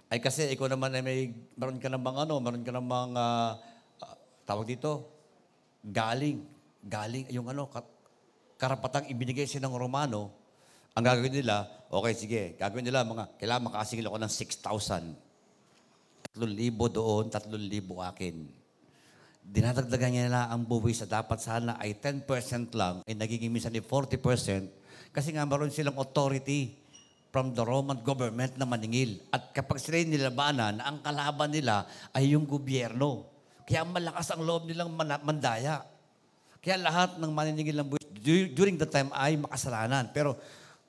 [0.07, 1.19] Ay kasi ikaw naman ay may,
[1.59, 3.59] meron ka namang ano, meron ka namang, ah,
[4.05, 5.09] ah, tawag dito,
[5.83, 6.45] galing,
[6.85, 7.89] galing, yung ano, ka-
[8.61, 10.31] karapatang ibinigay sa ng Romano,
[10.97, 15.27] ang gagawin nila, okay, sige, gagawin nila mga, kailangan makasingil ako ng 6,000.
[16.37, 18.37] 3,000 doon, 3,000 akin.
[19.47, 22.27] Dinadagdagan niya nila ang buwis sa dapat sana ay 10%
[22.77, 24.76] lang, ay nagiging minsan ay 40%
[25.17, 26.77] kasi nga meron silang authority
[27.33, 29.17] from the Roman government na maningil.
[29.33, 33.25] At kapag sila nilabanan, ang kalaban nila ay yung gobyerno.
[33.65, 34.93] Kaya malakas ang loob nilang
[35.25, 35.89] mandaya.
[36.61, 40.13] Kaya lahat ng maniningil ng buwis du- during the time ay makasalanan.
[40.13, 40.37] Pero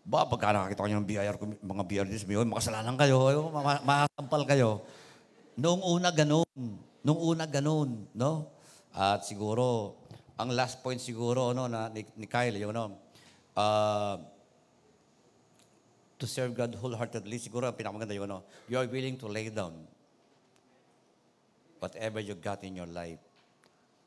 [0.04, 4.44] ba, pagka nakakita ko ng BIR, mga BIR this, may, makasalanan kayo, ma- ma- masasampal
[4.44, 4.84] kayo.
[5.56, 6.48] Noong una ganun.
[7.04, 8.52] Noong una ganun, no?
[8.92, 9.96] At siguro,
[10.36, 13.07] ang last point siguro, no, na ni, ni Kyle, yung ano,
[13.58, 14.22] uh,
[16.22, 19.74] to serve God wholeheartedly, siguro ang pinakamaganda yung ano, you are willing to lay down
[21.82, 23.22] whatever you got in your life.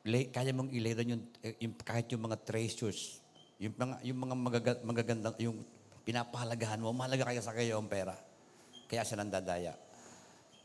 [0.07, 3.19] Lay, kaya mong ilay down yung, eh, yung, kahit yung mga treasures,
[3.59, 5.61] yung mga, yung mga magaga- magagandang, yung
[6.03, 8.17] pinapahalagahan mo, mahalaga kaya sa kayo ang pera.
[8.89, 9.77] Kaya siya nandadaya.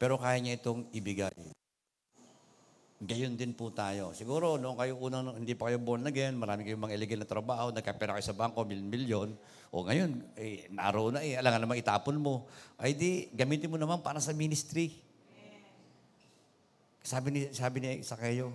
[0.00, 1.55] Pero kaya niya itong ibigay.
[3.06, 4.10] Gayon din po tayo.
[4.18, 7.70] Siguro, noong kayo unang, hindi pa kayo born again, marami kayong mga illegal na trabaho,
[7.70, 9.30] nagkapera kayo sa bangko, milyon-milyon.
[9.70, 12.50] O ngayon, eh, naroon na eh, alangan naman itapon mo.
[12.74, 14.90] Ay di, gamitin mo naman para sa ministry.
[17.06, 18.50] Sabi ni, sabi ni isa kayo,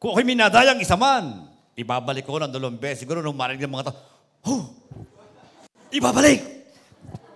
[0.00, 3.04] kung ako'y minadayang isa man, ibabalik ko ng dalawang beses.
[3.04, 3.96] Siguro nung marinig ng mga tao,
[4.48, 4.64] huh,
[5.92, 6.40] ibabalik!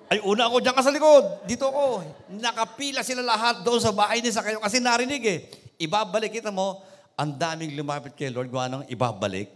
[0.08, 1.44] Ay, una ako dyan ka sa likod.
[1.44, 2.00] Dito ako.
[2.38, 5.65] Nakapila sila lahat doon sa bahay ni Sakayo kasi narinig eh.
[5.76, 6.80] Ibabalik kita mo,
[7.16, 9.48] ang daming lumapit kay Lord, gawa ng ibabalik.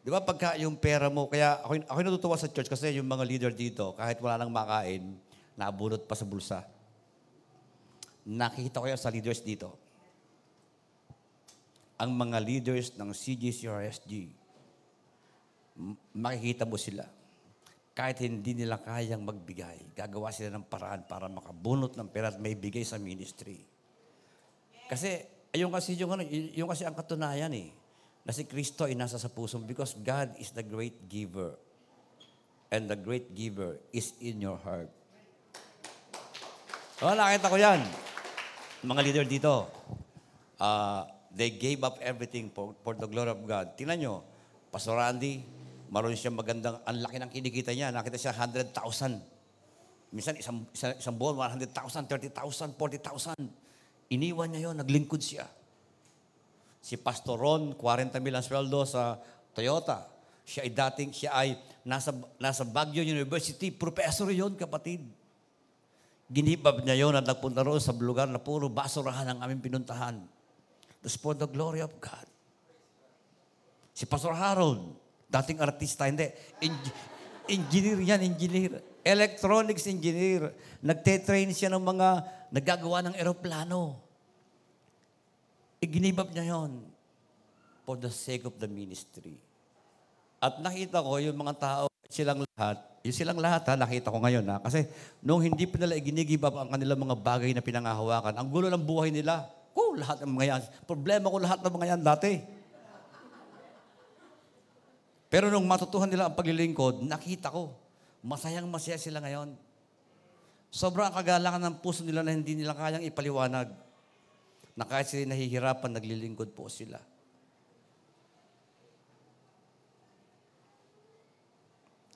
[0.00, 3.24] Di ba pagka yung pera mo, kaya ako, ako natutuwa sa church kasi yung mga
[3.28, 5.20] leader dito, kahit wala nang makain,
[5.52, 6.64] nabulot pa sa bulsa.
[8.24, 9.76] Nakikita ko yan sa leaders dito.
[12.00, 14.32] Ang mga leaders ng CGCRSG,
[16.16, 17.04] makikita mo sila
[17.98, 22.54] kahit hindi nila kayang magbigay, gagawa sila ng paraan para makabunot ng pera at may
[22.54, 23.67] bigay sa ministry.
[24.88, 25.20] Kasi,
[25.52, 27.68] ayun kasi yung, ano, yung kasi ang katunayan eh,
[28.24, 31.56] na si Kristo ay nasa sa puso because God is the great giver.
[32.68, 34.92] And the great giver is in your heart.
[37.00, 37.80] Oh, nakita ko yan.
[38.84, 39.68] Mga leader dito,
[40.60, 43.72] uh, they gave up everything for, for the glory of God.
[43.80, 44.14] Tingnan nyo,
[44.68, 45.40] Pastor Randy,
[45.88, 47.88] maroon siya magandang, ang laki ng kinikita niya.
[47.88, 48.76] Nakita siya 100,000.
[50.12, 51.72] Minsan isang, isang, isang buwan, 100,000,
[52.08, 53.67] 30,000, 40,000.
[54.08, 55.44] Iniwan niya yon, naglingkod siya.
[56.80, 59.20] Si Pastor Ron, 40 mil ang sweldo sa
[59.52, 60.08] Toyota.
[60.48, 63.68] Siya ay dating, siya ay nasa, nasa Baguio University.
[63.68, 65.04] Professor yon kapatid.
[66.28, 70.24] Ginibab niya yon at nagpunta roon sa lugar na puro basurahan ang aming pinuntahan.
[71.04, 72.24] That's for the glory of God.
[73.92, 74.96] Si Pastor Harold,
[75.28, 76.32] dating artista, hindi.
[76.64, 76.94] Eng-
[77.48, 78.80] engineer yan, engineer.
[79.06, 80.54] Electronics engineer.
[80.82, 82.08] Nagte-train siya ng mga
[82.52, 84.00] nagagawa ng eroplano.
[85.78, 86.82] Iginibab niya yon
[87.86, 89.38] for the sake of the ministry.
[90.38, 94.44] At nakita ko yung mga tao, silang lahat, yung silang lahat ha, nakita ko ngayon
[94.48, 94.84] ha, kasi
[95.24, 99.08] nung hindi pa nila iginigibab ang kanilang mga bagay na pinangahawakan, ang gulo ng buhay
[99.08, 102.32] nila, ko lahat ng mga yan, problema ko lahat ng mga yan dati.
[105.28, 107.72] Pero nung matutuhan nila ang paglilingkod, nakita ko,
[108.22, 109.54] masayang masaya sila ngayon.
[110.68, 113.72] Sobrang kagalangan ng puso nila na hindi nila kayang ipaliwanag
[114.78, 117.00] na kahit sila nahihirapan, naglilingkod po sila.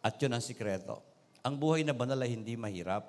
[0.02, 1.02] At yun ang sikreto.
[1.42, 3.06] Ang buhay na banal ay hindi mahirap.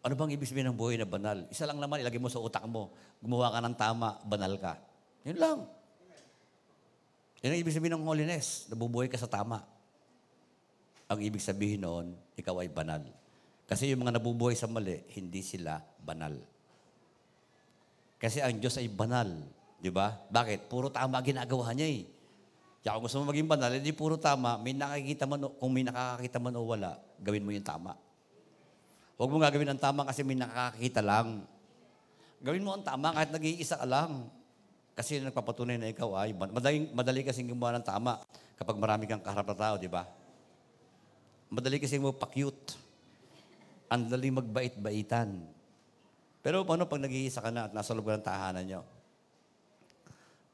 [0.00, 1.44] Ano bang ibig sabihin ng buhay na banal?
[1.52, 2.92] Isa lang naman, ilagay mo sa utak mo.
[3.20, 4.80] Gumawa ka ng tama, banal ka.
[5.28, 5.58] Yun lang.
[7.44, 8.68] Yan ang ibig sabihin ng holiness.
[8.72, 9.64] Nabubuhay ka sa tama.
[11.10, 13.02] Ang ibig sabihin noon, ikaw ay banal.
[13.66, 16.38] Kasi yung mga nabubuhay sa mali, hindi sila banal.
[18.22, 19.26] Kasi ang Diyos ay banal.
[19.82, 20.14] Di ba?
[20.30, 20.70] Bakit?
[20.70, 22.02] Puro tama ginagawa niya eh.
[22.80, 24.54] Kaya kung gusto mo maging banal, hindi puro tama.
[24.60, 27.92] May nakakita man, kung may nakakakita man o wala, gawin mo yung tama.
[29.20, 31.44] Huwag mo gagawin ang tama kasi may nakakakita lang.
[32.40, 34.30] Gawin mo ang tama kahit nag-iisa ka lang.
[34.96, 38.20] Kasi nagpapatunay na ikaw ay ban- madali, madali kasing gumawa ng tama
[38.56, 40.08] kapag marami kang kaharap na tao, di ba?
[41.50, 42.78] Madali kasing mo pa-cute.
[43.90, 45.34] Ang dali magbait-baitan.
[46.40, 48.82] Pero paano pag nag-iisa ka na at nasa ka ng tahanan nyo?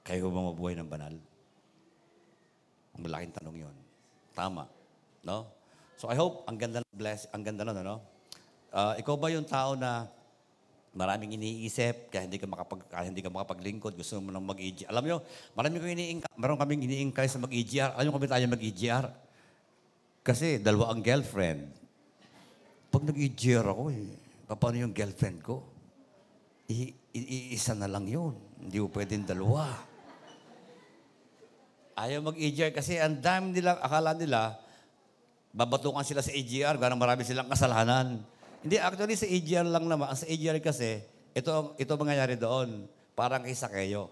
[0.03, 1.15] Kayo ba mabuhay ng banal?
[2.97, 3.77] Malaking tanong yon.
[4.33, 4.65] Tama.
[5.21, 5.45] No?
[6.01, 8.01] So I hope ang ganda ng bless, ang ganda nun, ano?
[8.73, 10.09] Ah, ikaw ba yung tao na
[10.97, 14.89] maraming iniisip, kaya hindi ka makapag kaya hindi ka makapaglingkod, gusto mo nang mag-EGR.
[14.89, 15.17] Alam niyo,
[15.53, 17.93] marami ko iniingka, meron kaming iniingkay sa mag-EGR.
[17.93, 19.07] Alam niyo bakit tayo mag-EGR?
[20.27, 21.71] Kasi dalawa ang girlfriend.
[22.91, 24.11] Pag nag-EGR ako, eh,
[24.51, 25.63] paano yung girlfriend ko?
[26.67, 28.35] I, i- isa na lang yun.
[28.59, 29.71] Hindi mo pwedeng dalawa.
[31.95, 34.59] Ayaw mag-EGR kasi ang dami nila, akala nila,
[35.55, 38.19] babatukan sila sa EGR, gano'ng marami silang kasalanan.
[38.61, 40.11] Hindi, actually sa EGR lang naman.
[40.13, 41.01] Sa EGR kasi,
[41.33, 42.85] ito, ito ang mangyayari doon.
[43.15, 44.11] Parang kay Sakeo.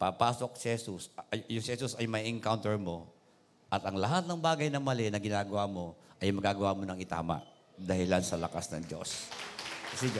[0.00, 1.12] Papasok si Jesus.
[1.28, 3.17] ay- Yung si Jesus ay may encounter mo.
[3.68, 7.44] At ang lahat ng bagay na mali na ginagawa mo, ay magagawa mo ng itama.
[7.78, 9.28] Dahilan sa lakas ng Diyos.
[9.92, 10.10] Kasi